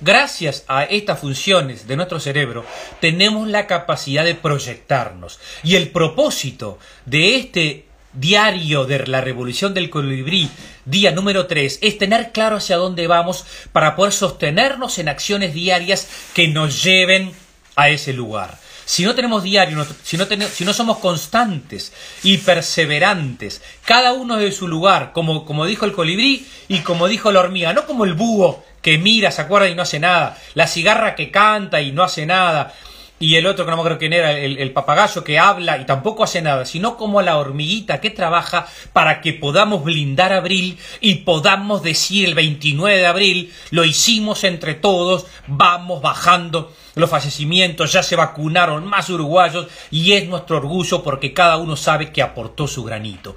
Gracias 0.01 0.65
a 0.69 0.85
estas 0.85 1.21
funciones 1.21 1.89
de 1.89 1.97
nuestro 1.97 2.21
cerebro 2.21 2.67
tenemos 3.01 3.49
la 3.49 3.67
capacidad 3.67 4.25
de 4.25 4.35
proyectarnos. 4.35 5.39
Y 5.63 5.77
el 5.77 5.89
propósito 5.89 6.79
de 7.07 7.37
este 7.37 7.87
diario 8.13 8.85
de 8.85 9.07
la 9.07 9.23
revolución 9.23 9.73
del 9.73 9.89
colibrí, 9.89 10.51
día 10.85 11.13
número 11.13 11.47
3, 11.47 11.79
es 11.81 11.97
tener 11.99 12.33
claro 12.33 12.57
hacia 12.57 12.77
dónde 12.77 13.07
vamos 13.07 13.47
para 13.73 13.97
poder 13.97 14.13
sostenernos 14.13 14.99
en 14.99 15.09
acciones 15.09 15.55
diarias 15.55 16.09
que 16.35 16.49
nos 16.49 16.83
lleven 16.83 17.33
a 17.75 17.89
ese 17.89 18.13
lugar. 18.13 18.59
Si 18.85 19.03
no 19.03 19.15
tenemos 19.15 19.43
diario, 19.43 19.85
si 20.05 20.65
no, 20.65 20.73
somos 20.73 20.99
constantes 20.99 21.93
y 22.23 22.37
perseverantes, 22.39 23.61
cada 23.85 24.13
uno 24.13 24.37
de 24.37 24.53
su 24.53 24.69
lugar, 24.69 25.13
como, 25.13 25.45
como 25.45 25.67
dijo 25.67 25.87
el 25.87 25.93
colibrí 25.93 26.47
y 26.69 26.81
como 26.81 27.09
dijo 27.09 27.33
la 27.33 27.41
hormiga, 27.41 27.73
no 27.73 27.85
como 27.85 28.05
el 28.05 28.15
búho 28.15 28.63
que 28.87 28.99
mira, 28.99 29.33
se 29.33 29.43
acuerda 29.43 29.69
y 29.69 29.75
no 29.75 29.83
hace 29.83 29.99
nada, 29.99 30.39
la 30.55 30.69
cigarra 30.69 31.17
que 31.17 31.33
canta 31.33 31.81
y 31.81 31.91
no 31.91 32.05
hace 32.05 32.25
nada, 32.25 32.73
y 33.19 33.35
el 33.35 33.49
otro 33.49 33.65
que 33.65 33.73
no 33.73 33.79
me 33.79 33.81
acuerdo 33.81 33.99
quién 33.99 34.13
era, 34.13 34.31
el, 34.31 34.73
papagayo 34.73 35.25
que 35.25 35.41
habla 35.41 35.79
y 35.79 35.87
tampoco 35.87 36.23
hace 36.23 36.41
nada, 36.41 36.65
sino 36.65 36.97
como 36.97 37.21
la 37.21 37.37
hormiguita 37.37 38.01
que 38.01 38.11
trabaja 38.11 38.69
para 38.93 39.21
que 39.23 39.33
podamos 39.33 39.83
blindar 39.83 40.33
abril 40.33 40.79
y 41.01 41.17
podamos 41.17 41.83
decir 41.83 42.29
el 42.29 42.37
29 42.37 42.97
de 42.97 43.07
abril, 43.07 43.53
lo 43.73 43.85
hicimos 43.85 44.45
entre 44.45 44.75
todos, 44.75 45.27
vamos 45.49 46.01
bajando 46.01 46.73
los 46.95 47.11
fallecimientos, 47.11 47.93
ya 47.93 48.05
se 48.05 48.15
vacunaron 48.15 48.87
más 48.87 49.11
uruguayos 49.11 49.67
y 49.91 50.13
es 50.13 50.29
nuestro 50.29 50.59
orgullo 50.59 51.03
porque 51.03 51.35
cada 51.35 51.57
uno 51.57 51.75
sabe 51.75 52.13
que 52.13 52.23
aportó 52.23 52.69
su 52.69 52.85
granito. 52.85 53.35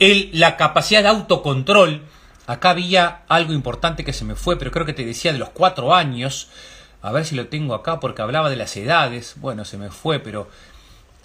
El, 0.00 0.30
la 0.32 0.56
capacidad 0.56 1.04
de 1.04 1.08
autocontrol 1.08 2.02
Acá 2.48 2.70
había 2.70 3.24
algo 3.28 3.52
importante 3.52 4.06
que 4.06 4.14
se 4.14 4.24
me 4.24 4.34
fue, 4.34 4.58
pero 4.58 4.70
creo 4.70 4.86
que 4.86 4.94
te 4.94 5.04
decía 5.04 5.34
de 5.34 5.38
los 5.38 5.50
cuatro 5.50 5.94
años. 5.94 6.48
A 7.02 7.12
ver 7.12 7.26
si 7.26 7.36
lo 7.36 7.48
tengo 7.48 7.74
acá 7.74 8.00
porque 8.00 8.22
hablaba 8.22 8.48
de 8.48 8.56
las 8.56 8.74
edades. 8.74 9.34
Bueno, 9.36 9.66
se 9.66 9.76
me 9.76 9.90
fue, 9.90 10.18
pero 10.18 10.48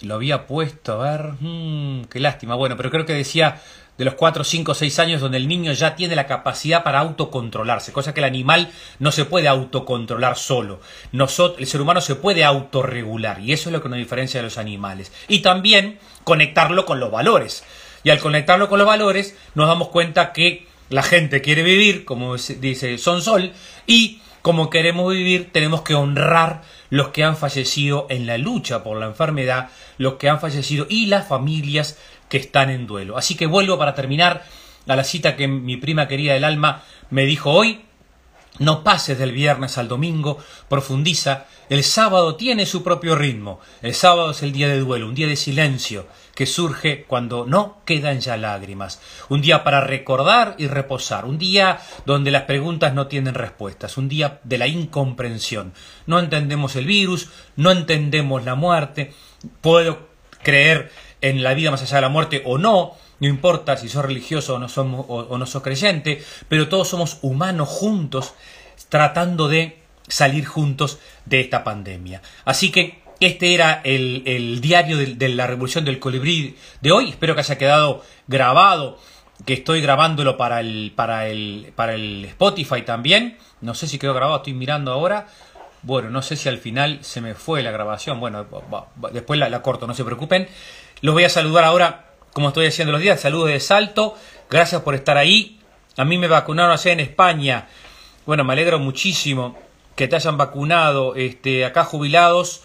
lo 0.02 0.16
había 0.16 0.46
puesto. 0.46 1.00
A 1.02 1.10
ver, 1.10 1.32
mmm, 1.40 2.02
qué 2.10 2.20
lástima. 2.20 2.56
Bueno, 2.56 2.76
pero 2.76 2.90
creo 2.90 3.06
que 3.06 3.14
decía 3.14 3.58
de 3.96 4.04
los 4.04 4.14
cuatro, 4.14 4.44
cinco, 4.44 4.74
seis 4.74 4.98
años 4.98 5.22
donde 5.22 5.38
el 5.38 5.48
niño 5.48 5.72
ya 5.72 5.96
tiene 5.96 6.14
la 6.14 6.26
capacidad 6.26 6.84
para 6.84 6.98
autocontrolarse, 6.98 7.92
cosa 7.92 8.12
que 8.12 8.20
el 8.20 8.26
animal 8.26 8.70
no 8.98 9.10
se 9.10 9.24
puede 9.24 9.48
autocontrolar 9.48 10.36
solo. 10.36 10.80
Nosotros, 11.12 11.58
el 11.58 11.66
ser 11.66 11.80
humano 11.80 12.02
se 12.02 12.16
puede 12.16 12.44
autorregular 12.44 13.40
y 13.40 13.54
eso 13.54 13.70
es 13.70 13.72
lo 13.72 13.80
que 13.80 13.88
nos 13.88 13.96
diferencia 13.96 14.40
de 14.40 14.44
los 14.44 14.58
animales. 14.58 15.10
Y 15.26 15.38
también 15.38 15.98
conectarlo 16.24 16.84
con 16.84 17.00
los 17.00 17.10
valores. 17.10 17.64
Y 18.02 18.10
al 18.10 18.18
conectarlo 18.18 18.68
con 18.68 18.78
los 18.78 18.86
valores 18.86 19.38
nos 19.54 19.68
damos 19.68 19.88
cuenta 19.88 20.34
que 20.34 20.66
la 20.88 21.02
gente 21.02 21.40
quiere 21.40 21.62
vivir, 21.62 22.04
como 22.04 22.36
dice 22.36 22.98
Son 22.98 23.22
Sol, 23.22 23.52
y 23.86 24.20
como 24.42 24.68
queremos 24.68 25.12
vivir 25.12 25.50
tenemos 25.52 25.82
que 25.82 25.94
honrar 25.94 26.62
los 26.90 27.08
que 27.08 27.24
han 27.24 27.36
fallecido 27.36 28.06
en 28.10 28.26
la 28.26 28.38
lucha 28.38 28.84
por 28.84 28.98
la 28.98 29.06
enfermedad, 29.06 29.70
los 29.96 30.14
que 30.14 30.28
han 30.28 30.40
fallecido 30.40 30.86
y 30.88 31.06
las 31.06 31.26
familias 31.26 31.98
que 32.28 32.36
están 32.36 32.70
en 32.70 32.86
duelo. 32.86 33.16
Así 33.16 33.36
que 33.36 33.46
vuelvo 33.46 33.78
para 33.78 33.94
terminar 33.94 34.44
a 34.86 34.96
la 34.96 35.04
cita 35.04 35.36
que 35.36 35.48
mi 35.48 35.76
prima 35.76 36.08
querida 36.08 36.34
del 36.34 36.44
alma 36.44 36.82
me 37.10 37.24
dijo 37.24 37.50
hoy, 37.50 37.80
no 38.58 38.84
pases 38.84 39.18
del 39.18 39.32
viernes 39.32 39.78
al 39.78 39.88
domingo, 39.88 40.38
profundiza. 40.68 41.46
El 41.70 41.82
sábado 41.82 42.36
tiene 42.36 42.66
su 42.66 42.84
propio 42.84 43.16
ritmo. 43.16 43.60
El 43.82 43.94
sábado 43.94 44.30
es 44.30 44.42
el 44.42 44.52
día 44.52 44.68
de 44.68 44.78
duelo, 44.78 45.08
un 45.08 45.14
día 45.14 45.26
de 45.26 45.36
silencio 45.36 46.06
que 46.34 46.46
surge 46.46 47.04
cuando 47.04 47.46
no 47.46 47.78
quedan 47.84 48.20
ya 48.20 48.36
lágrimas. 48.36 49.00
Un 49.28 49.40
día 49.40 49.64
para 49.64 49.80
recordar 49.80 50.56
y 50.58 50.66
reposar. 50.66 51.24
Un 51.24 51.38
día 51.38 51.78
donde 52.06 52.30
las 52.30 52.42
preguntas 52.42 52.94
no 52.94 53.06
tienen 53.06 53.34
respuestas. 53.34 53.96
Un 53.96 54.08
día 54.08 54.40
de 54.44 54.58
la 54.58 54.66
incomprensión. 54.66 55.72
No 56.06 56.18
entendemos 56.18 56.76
el 56.76 56.86
virus, 56.86 57.30
no 57.56 57.70
entendemos 57.70 58.44
la 58.44 58.54
muerte. 58.54 59.12
Puedo 59.60 60.08
creer 60.42 60.90
en 61.20 61.42
la 61.42 61.54
vida 61.54 61.70
más 61.70 61.82
allá 61.82 61.96
de 61.96 62.02
la 62.02 62.08
muerte 62.10 62.42
o 62.44 62.58
no, 62.58 62.92
no 63.18 63.26
importa 63.28 63.78
si 63.78 63.88
sos 63.88 64.04
religioso 64.04 64.56
o 64.56 64.58
no, 64.58 64.68
somos, 64.68 65.06
o, 65.08 65.38
no 65.38 65.46
sos 65.46 65.62
creyente, 65.62 66.22
pero 66.48 66.68
todos 66.68 66.88
somos 66.88 67.18
humanos 67.22 67.68
juntos 67.70 68.34
tratando 68.90 69.48
de 69.48 69.82
salir 70.06 70.44
juntos 70.44 70.98
de 71.24 71.40
esta 71.40 71.64
pandemia. 71.64 72.20
Así 72.44 72.70
que 72.70 73.03
este 73.26 73.54
era 73.54 73.80
el, 73.84 74.60
diario 74.60 74.96
de, 74.96 75.28
la 75.28 75.46
revolución 75.46 75.84
del 75.84 75.98
colibrí 75.98 76.56
de 76.80 76.92
hoy. 76.92 77.10
Espero 77.10 77.34
que 77.34 77.40
haya 77.40 77.58
quedado 77.58 78.02
grabado, 78.26 78.98
que 79.44 79.54
estoy 79.54 79.80
grabándolo 79.80 80.36
para 80.36 80.60
el, 80.60 80.92
para 80.94 81.28
el, 81.28 81.72
para 81.74 81.94
el 81.94 82.24
Spotify 82.26 82.82
también. 82.82 83.38
No 83.60 83.74
sé 83.74 83.86
si 83.86 83.98
quedó 83.98 84.14
grabado, 84.14 84.38
estoy 84.38 84.54
mirando 84.54 84.92
ahora. 84.92 85.26
Bueno, 85.82 86.08
no 86.08 86.22
sé 86.22 86.36
si 86.36 86.48
al 86.48 86.58
final 86.58 86.98
se 87.02 87.20
me 87.20 87.34
fue 87.34 87.62
la 87.62 87.70
grabación. 87.70 88.20
Bueno, 88.20 88.46
después 89.12 89.38
la, 89.38 89.62
corto, 89.62 89.86
no 89.86 89.94
se 89.94 90.04
preocupen. 90.04 90.48
Los 91.02 91.14
voy 91.14 91.24
a 91.24 91.28
saludar 91.28 91.64
ahora 91.64 92.06
como 92.32 92.48
estoy 92.48 92.66
haciendo 92.66 92.90
los 92.90 93.00
días, 93.00 93.20
saludos 93.20 93.48
de 93.48 93.60
Salto, 93.60 94.16
gracias 94.50 94.82
por 94.82 94.96
estar 94.96 95.16
ahí. 95.16 95.60
A 95.96 96.04
mí 96.04 96.18
me 96.18 96.26
vacunaron 96.26 96.72
allá 96.72 96.90
en 96.90 96.98
España. 96.98 97.68
Bueno, 98.26 98.42
me 98.42 98.54
alegro 98.54 98.80
muchísimo 98.80 99.56
que 99.94 100.08
te 100.08 100.16
hayan 100.16 100.36
vacunado, 100.36 101.14
este, 101.14 101.64
acá 101.64 101.84
jubilados, 101.84 102.62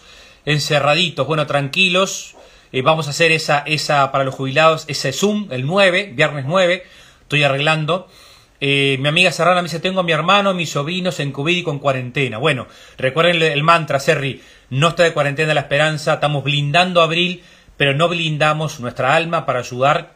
encerraditos, 0.50 1.26
bueno, 1.26 1.46
tranquilos. 1.46 2.36
Eh, 2.72 2.82
vamos 2.82 3.06
a 3.06 3.10
hacer 3.10 3.32
esa, 3.32 3.60
esa 3.60 4.12
para 4.12 4.24
los 4.24 4.34
jubilados, 4.34 4.84
ese 4.88 5.12
Zoom, 5.12 5.48
el 5.50 5.66
9, 5.66 6.12
viernes 6.14 6.44
9, 6.46 6.84
estoy 7.22 7.42
arreglando. 7.42 8.08
Eh, 8.60 8.98
mi 9.00 9.08
amiga 9.08 9.32
Serrana 9.32 9.62
me 9.62 9.68
dice, 9.68 9.80
tengo 9.80 10.00
a 10.00 10.02
mi 10.02 10.12
hermano, 10.12 10.54
mis 10.54 10.70
sobrinos 10.70 11.18
en 11.18 11.32
COVID 11.32 11.56
y 11.56 11.62
con 11.62 11.78
cuarentena. 11.78 12.38
Bueno, 12.38 12.66
recuerden 12.98 13.42
el 13.42 13.62
mantra, 13.62 13.98
Serri, 13.98 14.42
no 14.68 14.88
está 14.88 15.02
de 15.02 15.12
cuarentena 15.12 15.54
la 15.54 15.62
esperanza, 15.62 16.14
estamos 16.14 16.44
blindando 16.44 17.00
abril 17.00 17.42
pero 17.80 17.94
no 17.94 18.10
blindamos 18.10 18.78
nuestra 18.78 19.16
alma 19.16 19.46
para 19.46 19.60
ayudar 19.60 20.12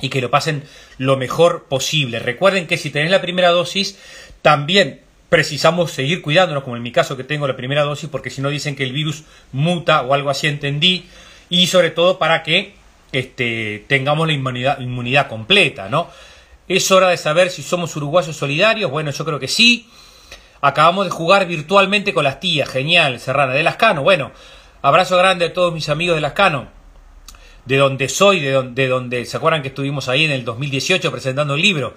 y 0.00 0.08
que 0.08 0.22
lo 0.22 0.30
pasen 0.30 0.62
lo 0.96 1.18
mejor 1.18 1.66
posible. 1.68 2.18
Recuerden 2.18 2.66
que 2.66 2.78
si 2.78 2.88
tenés 2.88 3.10
la 3.10 3.20
primera 3.20 3.50
dosis, 3.50 3.98
también 4.40 5.02
precisamos 5.28 5.90
seguir 5.90 6.22
cuidándonos, 6.22 6.64
como 6.64 6.76
en 6.76 6.82
mi 6.82 6.92
caso 6.92 7.16
que 7.16 7.24
tengo 7.24 7.46
la 7.46 7.56
primera 7.56 7.82
dosis, 7.82 8.08
porque 8.08 8.30
si 8.30 8.40
no 8.40 8.50
dicen 8.50 8.76
que 8.76 8.84
el 8.84 8.92
virus 8.92 9.24
muta 9.52 10.02
o 10.02 10.14
algo 10.14 10.30
así 10.30 10.46
entendí, 10.46 11.06
y 11.48 11.66
sobre 11.66 11.90
todo 11.90 12.18
para 12.18 12.42
que 12.42 12.74
este, 13.12 13.84
tengamos 13.88 14.26
la 14.26 14.32
inmunidad, 14.32 14.80
inmunidad 14.80 15.28
completa, 15.28 15.88
¿no? 15.88 16.08
Es 16.68 16.90
hora 16.90 17.08
de 17.08 17.16
saber 17.16 17.50
si 17.50 17.62
somos 17.62 17.94
uruguayos 17.96 18.36
solidarios, 18.36 18.90
bueno, 18.90 19.10
yo 19.10 19.24
creo 19.24 19.38
que 19.38 19.48
sí. 19.48 19.88
Acabamos 20.60 21.04
de 21.04 21.10
jugar 21.10 21.46
virtualmente 21.46 22.14
con 22.14 22.24
las 22.24 22.40
tías, 22.40 22.68
genial, 22.68 23.20
Serrana, 23.20 23.52
de 23.52 23.62
Lascano, 23.62 24.02
bueno, 24.02 24.32
abrazo 24.80 25.18
grande 25.18 25.46
a 25.46 25.52
todos 25.52 25.74
mis 25.74 25.88
amigos 25.90 26.16
de 26.16 26.22
Lascano 26.22 26.68
de 27.64 27.76
donde 27.76 28.08
soy, 28.08 28.40
de 28.40 28.52
donde, 28.52 28.88
donde, 28.88 29.24
¿se 29.24 29.36
acuerdan 29.36 29.62
que 29.62 29.68
estuvimos 29.68 30.08
ahí 30.08 30.24
en 30.24 30.30
el 30.30 30.44
2018 30.44 31.10
presentando 31.10 31.54
el 31.54 31.62
libro? 31.62 31.94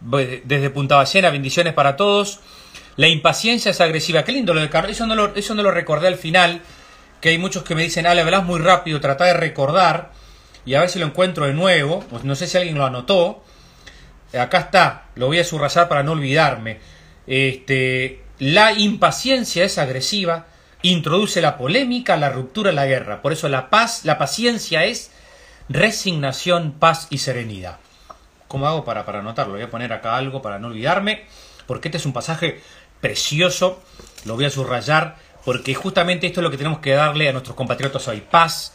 Desde 0.00 0.70
Punta 0.70 0.96
Ballena, 0.96 1.30
bendiciones 1.30 1.74
para 1.74 1.96
todos. 1.96 2.40
La 2.96 3.08
impaciencia 3.08 3.70
es 3.70 3.80
agresiva. 3.80 4.24
Qué 4.24 4.32
lindo 4.32 4.54
lo 4.54 4.60
de 4.60 4.70
Carlos. 4.70 4.92
Eso 4.92 5.06
no 5.54 5.62
lo, 5.62 5.70
recordé 5.70 6.08
al 6.08 6.16
final. 6.16 6.62
Que 7.20 7.30
hay 7.30 7.38
muchos 7.38 7.62
que 7.62 7.74
me 7.74 7.82
dicen, 7.82 8.06
ah, 8.06 8.14
le 8.14 8.22
hablas 8.22 8.44
muy 8.44 8.60
rápido, 8.60 9.00
trata 9.00 9.24
de 9.24 9.34
recordar. 9.34 10.12
Y 10.64 10.74
a 10.74 10.80
ver 10.80 10.90
si 10.90 10.98
lo 10.98 11.06
encuentro 11.06 11.46
de 11.46 11.54
nuevo. 11.54 12.04
No 12.22 12.34
sé 12.34 12.46
si 12.46 12.56
alguien 12.56 12.78
lo 12.78 12.86
anotó. 12.86 13.42
acá 14.38 14.58
está, 14.58 15.06
lo 15.14 15.26
voy 15.26 15.38
a 15.38 15.44
subrayar 15.44 15.88
para 15.88 16.02
no 16.02 16.12
olvidarme. 16.12 16.78
Este, 17.26 18.22
la 18.38 18.72
impaciencia 18.72 19.64
es 19.64 19.78
agresiva, 19.78 20.46
introduce 20.82 21.40
la 21.40 21.56
polémica, 21.56 22.16
la 22.16 22.30
ruptura, 22.30 22.72
la 22.72 22.86
guerra. 22.86 23.20
Por 23.20 23.32
eso 23.32 23.48
la 23.48 23.68
paz, 23.70 24.04
la 24.04 24.18
paciencia 24.18 24.84
es 24.84 25.10
resignación, 25.68 26.72
paz 26.72 27.08
y 27.10 27.18
serenidad. 27.18 27.78
¿Cómo 28.48 28.66
hago 28.66 28.84
para, 28.84 29.04
para 29.04 29.20
anotarlo? 29.20 29.54
Voy 29.54 29.62
a 29.62 29.70
poner 29.70 29.92
acá 29.92 30.16
algo 30.16 30.42
para 30.42 30.58
no 30.58 30.68
olvidarme, 30.68 31.24
porque 31.66 31.88
este 31.88 31.98
es 31.98 32.06
un 32.06 32.12
pasaje 32.12 32.60
precioso, 33.00 33.80
lo 34.24 34.34
voy 34.34 34.46
a 34.46 34.50
subrayar, 34.50 35.16
porque 35.44 35.74
justamente 35.74 36.26
esto 36.26 36.40
es 36.40 36.44
lo 36.44 36.50
que 36.50 36.56
tenemos 36.56 36.80
que 36.80 36.92
darle 36.92 37.28
a 37.28 37.32
nuestros 37.32 37.56
compatriotas 37.56 38.08
hoy. 38.08 38.22
Paz, 38.22 38.74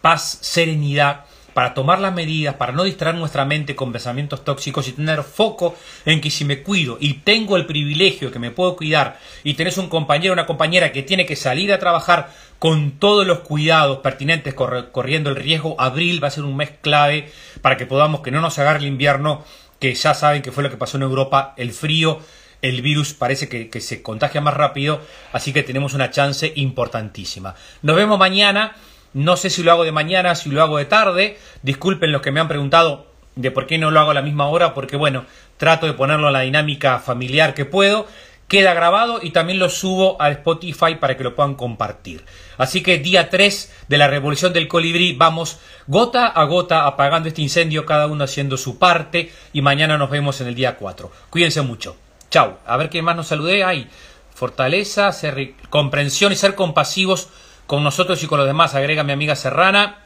paz, 0.00 0.38
serenidad, 0.42 1.24
para 1.54 1.72
tomar 1.72 2.00
las 2.00 2.12
medidas, 2.12 2.56
para 2.56 2.72
no 2.72 2.82
distraer 2.82 3.14
nuestra 3.14 3.44
mente 3.44 3.74
con 3.76 3.92
pensamientos 3.92 4.44
tóxicos 4.44 4.88
y 4.88 4.92
tener 4.92 5.22
foco 5.22 5.76
en 6.04 6.20
que 6.20 6.30
si 6.30 6.44
me 6.44 6.62
cuido 6.62 6.98
y 7.00 7.14
tengo 7.14 7.56
el 7.56 7.64
privilegio 7.64 8.30
que 8.30 8.40
me 8.40 8.50
puedo 8.50 8.76
cuidar 8.76 9.18
y 9.44 9.54
tenés 9.54 9.78
un 9.78 9.88
compañero 9.88 10.32
o 10.32 10.34
una 10.34 10.46
compañera 10.46 10.92
que 10.92 11.02
tiene 11.02 11.24
que 11.24 11.36
salir 11.36 11.72
a 11.72 11.78
trabajar 11.78 12.30
con 12.58 12.98
todos 12.98 13.26
los 13.26 13.40
cuidados 13.40 13.98
pertinentes 13.98 14.54
corriendo 14.54 15.30
el 15.30 15.36
riesgo, 15.36 15.80
abril 15.80 16.22
va 16.22 16.28
a 16.28 16.32
ser 16.32 16.44
un 16.44 16.56
mes 16.56 16.72
clave 16.82 17.30
para 17.62 17.76
que 17.76 17.86
podamos 17.86 18.20
que 18.20 18.30
no 18.30 18.40
nos 18.40 18.58
agarre 18.58 18.80
el 18.80 18.86
invierno, 18.86 19.44
que 19.78 19.94
ya 19.94 20.12
saben 20.14 20.42
que 20.42 20.50
fue 20.50 20.64
lo 20.64 20.70
que 20.70 20.76
pasó 20.76 20.96
en 20.96 21.04
Europa, 21.04 21.54
el 21.56 21.72
frío 21.72 22.20
el 22.62 22.80
virus 22.80 23.12
parece 23.12 23.46
que, 23.46 23.68
que, 23.68 23.82
se 23.82 24.00
contagia 24.00 24.40
más 24.40 24.54
rápido, 24.54 25.02
así 25.34 25.52
que 25.52 25.62
tenemos 25.62 25.92
una 25.92 26.10
chance 26.10 26.50
importantísima. 26.56 27.54
Nos 27.82 27.94
vemos 27.94 28.18
mañana. 28.18 28.74
No 29.14 29.36
sé 29.36 29.48
si 29.48 29.62
lo 29.62 29.70
hago 29.70 29.84
de 29.84 29.92
mañana, 29.92 30.34
si 30.34 30.50
lo 30.50 30.62
hago 30.62 30.78
de 30.78 30.84
tarde. 30.84 31.38
Disculpen 31.62 32.12
los 32.12 32.20
que 32.20 32.32
me 32.32 32.40
han 32.40 32.48
preguntado 32.48 33.06
de 33.36 33.50
por 33.50 33.66
qué 33.66 33.78
no 33.78 33.90
lo 33.90 34.00
hago 34.00 34.10
a 34.10 34.14
la 34.14 34.22
misma 34.22 34.48
hora, 34.48 34.74
porque 34.74 34.96
bueno, 34.96 35.24
trato 35.56 35.86
de 35.86 35.92
ponerlo 35.92 36.26
en 36.26 36.32
la 36.32 36.40
dinámica 36.40 36.98
familiar 36.98 37.54
que 37.54 37.64
puedo. 37.64 38.06
Queda 38.48 38.74
grabado 38.74 39.20
y 39.22 39.30
también 39.30 39.58
lo 39.58 39.70
subo 39.70 40.20
a 40.20 40.30
Spotify 40.30 40.96
para 41.00 41.16
que 41.16 41.24
lo 41.24 41.34
puedan 41.34 41.54
compartir. 41.54 42.24
Así 42.58 42.82
que 42.82 42.98
día 42.98 43.30
3 43.30 43.72
de 43.88 43.98
la 43.98 44.06
revolución 44.06 44.52
del 44.52 44.68
colibrí, 44.68 45.14
vamos 45.14 45.58
gota 45.86 46.26
a 46.26 46.44
gota 46.44 46.86
apagando 46.86 47.28
este 47.28 47.40
incendio, 47.40 47.86
cada 47.86 48.06
uno 48.06 48.24
haciendo 48.24 48.58
su 48.58 48.78
parte 48.78 49.32
y 49.52 49.62
mañana 49.62 49.96
nos 49.96 50.10
vemos 50.10 50.40
en 50.40 50.48
el 50.48 50.54
día 50.54 50.76
4. 50.76 51.10
Cuídense 51.30 51.62
mucho. 51.62 51.96
Chao. 52.30 52.58
A 52.66 52.76
ver 52.76 52.90
qué 52.90 53.00
más 53.00 53.16
nos 53.16 53.28
saludé. 53.28 53.64
Hay 53.64 53.88
fortaleza, 54.34 55.10
ser, 55.12 55.54
comprensión 55.70 56.32
y 56.32 56.36
ser 56.36 56.54
compasivos 56.54 57.28
con 57.66 57.82
nosotros 57.82 58.22
y 58.22 58.26
con 58.26 58.38
los 58.38 58.46
demás, 58.46 58.74
agrega 58.74 59.04
mi 59.04 59.12
amiga 59.12 59.36
Serrana. 59.36 60.00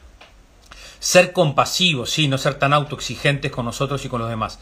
Ser 1.00 1.32
compasivos, 1.32 2.10
sí, 2.10 2.28
no 2.28 2.38
ser 2.38 2.54
tan 2.54 2.72
autoexigentes 2.72 3.52
con 3.52 3.64
nosotros 3.64 4.04
y 4.04 4.08
con 4.08 4.20
los 4.20 4.28
demás. 4.28 4.58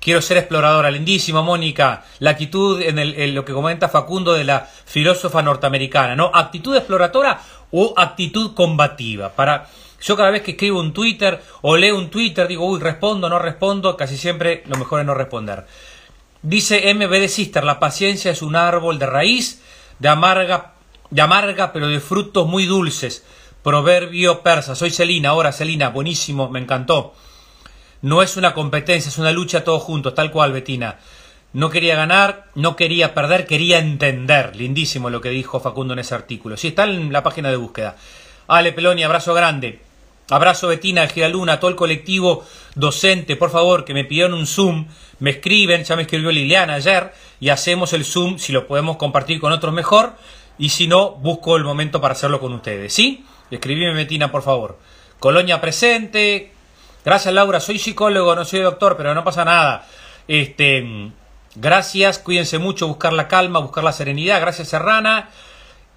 Quiero 0.00 0.22
ser 0.22 0.36
exploradora, 0.36 0.90
lindísimo, 0.90 1.42
Mónica. 1.42 2.04
La 2.18 2.30
actitud 2.30 2.80
en, 2.80 3.34
lo 3.34 3.44
que 3.44 3.52
comenta 3.52 3.88
Facundo 3.88 4.34
de 4.34 4.44
la 4.44 4.68
filósofa 4.84 5.42
norteamericana, 5.42 6.14
¿no? 6.14 6.30
Actitud 6.32 6.76
exploradora 6.76 7.40
o 7.72 7.94
actitud 7.96 8.54
combativa. 8.54 9.30
Para 9.30 9.66
yo 10.00 10.16
cada 10.16 10.30
vez 10.30 10.42
que 10.42 10.52
escribo 10.52 10.80
un 10.80 10.92
Twitter 10.92 11.42
o 11.62 11.76
leo 11.76 11.98
un 11.98 12.10
Twitter 12.10 12.46
digo, 12.46 12.66
uy, 12.66 12.78
respondo, 12.78 13.28
no 13.28 13.38
respondo, 13.38 13.96
casi 13.96 14.16
siempre 14.16 14.62
lo 14.66 14.76
mejor 14.76 15.00
es 15.00 15.06
no 15.06 15.14
responder. 15.14 15.66
Dice 16.42 16.94
MB 16.94 17.10
de 17.10 17.28
Sister, 17.28 17.64
la 17.64 17.80
paciencia 17.80 18.30
es 18.30 18.42
un 18.42 18.54
árbol 18.54 18.98
de 18.98 19.06
raíz 19.06 19.62
de 19.98 20.08
amarga 20.08 20.74
de 21.10 21.22
amarga 21.22 21.72
pero 21.72 21.88
de 21.88 22.00
frutos 22.00 22.46
muy 22.46 22.66
dulces. 22.66 23.24
Proverbio 23.62 24.42
persa. 24.42 24.74
Soy 24.74 24.90
Celina, 24.90 25.30
ahora 25.30 25.52
Celina, 25.52 25.88
buenísimo, 25.88 26.48
me 26.48 26.60
encantó. 26.60 27.14
No 28.02 28.22
es 28.22 28.36
una 28.36 28.54
competencia, 28.54 29.08
es 29.08 29.18
una 29.18 29.32
lucha 29.32 29.64
todos 29.64 29.82
juntos, 29.82 30.14
tal 30.14 30.30
cual, 30.30 30.52
Betina. 30.52 30.98
No 31.52 31.70
quería 31.70 31.96
ganar, 31.96 32.46
no 32.54 32.76
quería 32.76 33.14
perder, 33.14 33.46
quería 33.46 33.78
entender. 33.78 34.54
Lindísimo 34.54 35.10
lo 35.10 35.20
que 35.20 35.30
dijo 35.30 35.58
Facundo 35.58 35.94
en 35.94 36.00
ese 36.00 36.14
artículo. 36.14 36.56
Sí, 36.56 36.68
está 36.68 36.84
en 36.84 37.12
la 37.12 37.22
página 37.22 37.50
de 37.50 37.56
búsqueda. 37.56 37.96
Ale 38.46 38.72
Peloni, 38.72 39.02
abrazo 39.02 39.34
grande. 39.34 39.80
Abrazo 40.28 40.68
Betina, 40.68 41.06
Giraluna, 41.06 41.60
todo 41.60 41.70
el 41.70 41.76
colectivo 41.76 42.44
docente, 42.74 43.36
por 43.36 43.50
favor, 43.50 43.84
que 43.84 43.94
me 43.94 44.04
pidieron 44.04 44.34
un 44.34 44.46
Zoom, 44.46 44.86
me 45.20 45.30
escriben, 45.30 45.84
ya 45.84 45.94
me 45.94 46.02
escribió 46.02 46.32
Liliana 46.32 46.74
ayer, 46.74 47.12
y 47.38 47.50
hacemos 47.50 47.92
el 47.92 48.04
Zoom, 48.04 48.38
si 48.38 48.52
lo 48.52 48.66
podemos 48.66 48.96
compartir 48.96 49.40
con 49.40 49.52
otros 49.52 49.72
mejor, 49.72 50.14
y 50.58 50.70
si 50.70 50.86
no, 50.88 51.12
busco 51.12 51.56
el 51.56 51.64
momento 51.64 52.00
para 52.00 52.12
hacerlo 52.12 52.40
con 52.40 52.52
ustedes, 52.52 52.92
¿sí? 52.92 53.24
Escribime, 53.50 53.92
Metina, 53.92 54.30
por 54.30 54.42
favor. 54.42 54.78
Colonia 55.18 55.60
presente. 55.60 56.52
Gracias, 57.04 57.32
Laura. 57.32 57.60
Soy 57.60 57.78
psicólogo, 57.78 58.34
no 58.34 58.44
soy 58.44 58.60
doctor, 58.60 58.96
pero 58.96 59.14
no 59.14 59.22
pasa 59.22 59.44
nada. 59.44 59.86
Este, 60.28 61.12
gracias, 61.54 62.18
cuídense 62.18 62.58
mucho, 62.58 62.88
buscar 62.88 63.12
la 63.12 63.28
calma, 63.28 63.60
buscar 63.60 63.84
la 63.84 63.92
serenidad. 63.92 64.40
Gracias, 64.40 64.68
Serrana. 64.68 65.30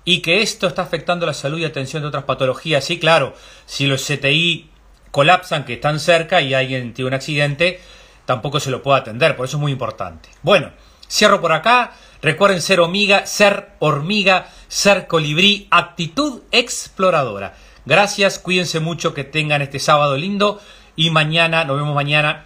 Y 0.05 0.21
que 0.21 0.41
esto 0.41 0.67
está 0.67 0.81
afectando 0.81 1.25
la 1.25 1.33
salud 1.33 1.59
y 1.59 1.65
atención 1.65 2.01
de 2.01 2.09
otras 2.09 2.23
patologías. 2.25 2.83
Sí, 2.83 2.99
claro, 2.99 3.33
si 3.65 3.87
los 3.87 4.05
CTI 4.05 4.69
colapsan, 5.11 5.65
que 5.65 5.73
están 5.73 5.99
cerca 5.99 6.41
y 6.41 6.53
alguien 6.53 6.93
tiene 6.93 7.07
un 7.07 7.13
accidente, 7.13 7.79
tampoco 8.25 8.59
se 8.59 8.71
lo 8.71 8.83
puede 8.83 8.99
atender. 8.99 9.35
Por 9.35 9.45
eso 9.45 9.57
es 9.57 9.61
muy 9.61 9.71
importante. 9.71 10.29
Bueno, 10.41 10.71
cierro 11.09 11.41
por 11.41 11.51
acá. 11.51 11.93
Recuerden 12.21 12.61
ser 12.61 12.79
hormiga, 12.79 13.25
ser 13.25 13.69
hormiga, 13.79 14.47
ser 14.67 15.07
colibrí, 15.07 15.67
actitud 15.71 16.41
exploradora. 16.51 17.55
Gracias, 17.85 18.39
cuídense 18.39 18.79
mucho, 18.79 19.13
que 19.13 19.23
tengan 19.23 19.61
este 19.61 19.79
sábado 19.79 20.17
lindo 20.17 20.59
y 20.95 21.11
mañana, 21.11 21.63
nos 21.63 21.77
vemos 21.77 21.95
mañana 21.95 22.45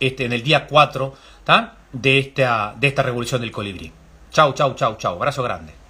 este, 0.00 0.24
en 0.24 0.32
el 0.32 0.42
día 0.42 0.66
4 0.66 1.14
de 1.92 2.18
esta, 2.18 2.74
de 2.78 2.88
esta 2.88 3.02
revolución 3.02 3.40
del 3.40 3.52
colibrí. 3.52 3.92
Chau, 4.32 4.52
chau, 4.54 4.74
chau, 4.74 4.96
chau. 4.96 5.14
Abrazo 5.14 5.42
grande. 5.42 5.81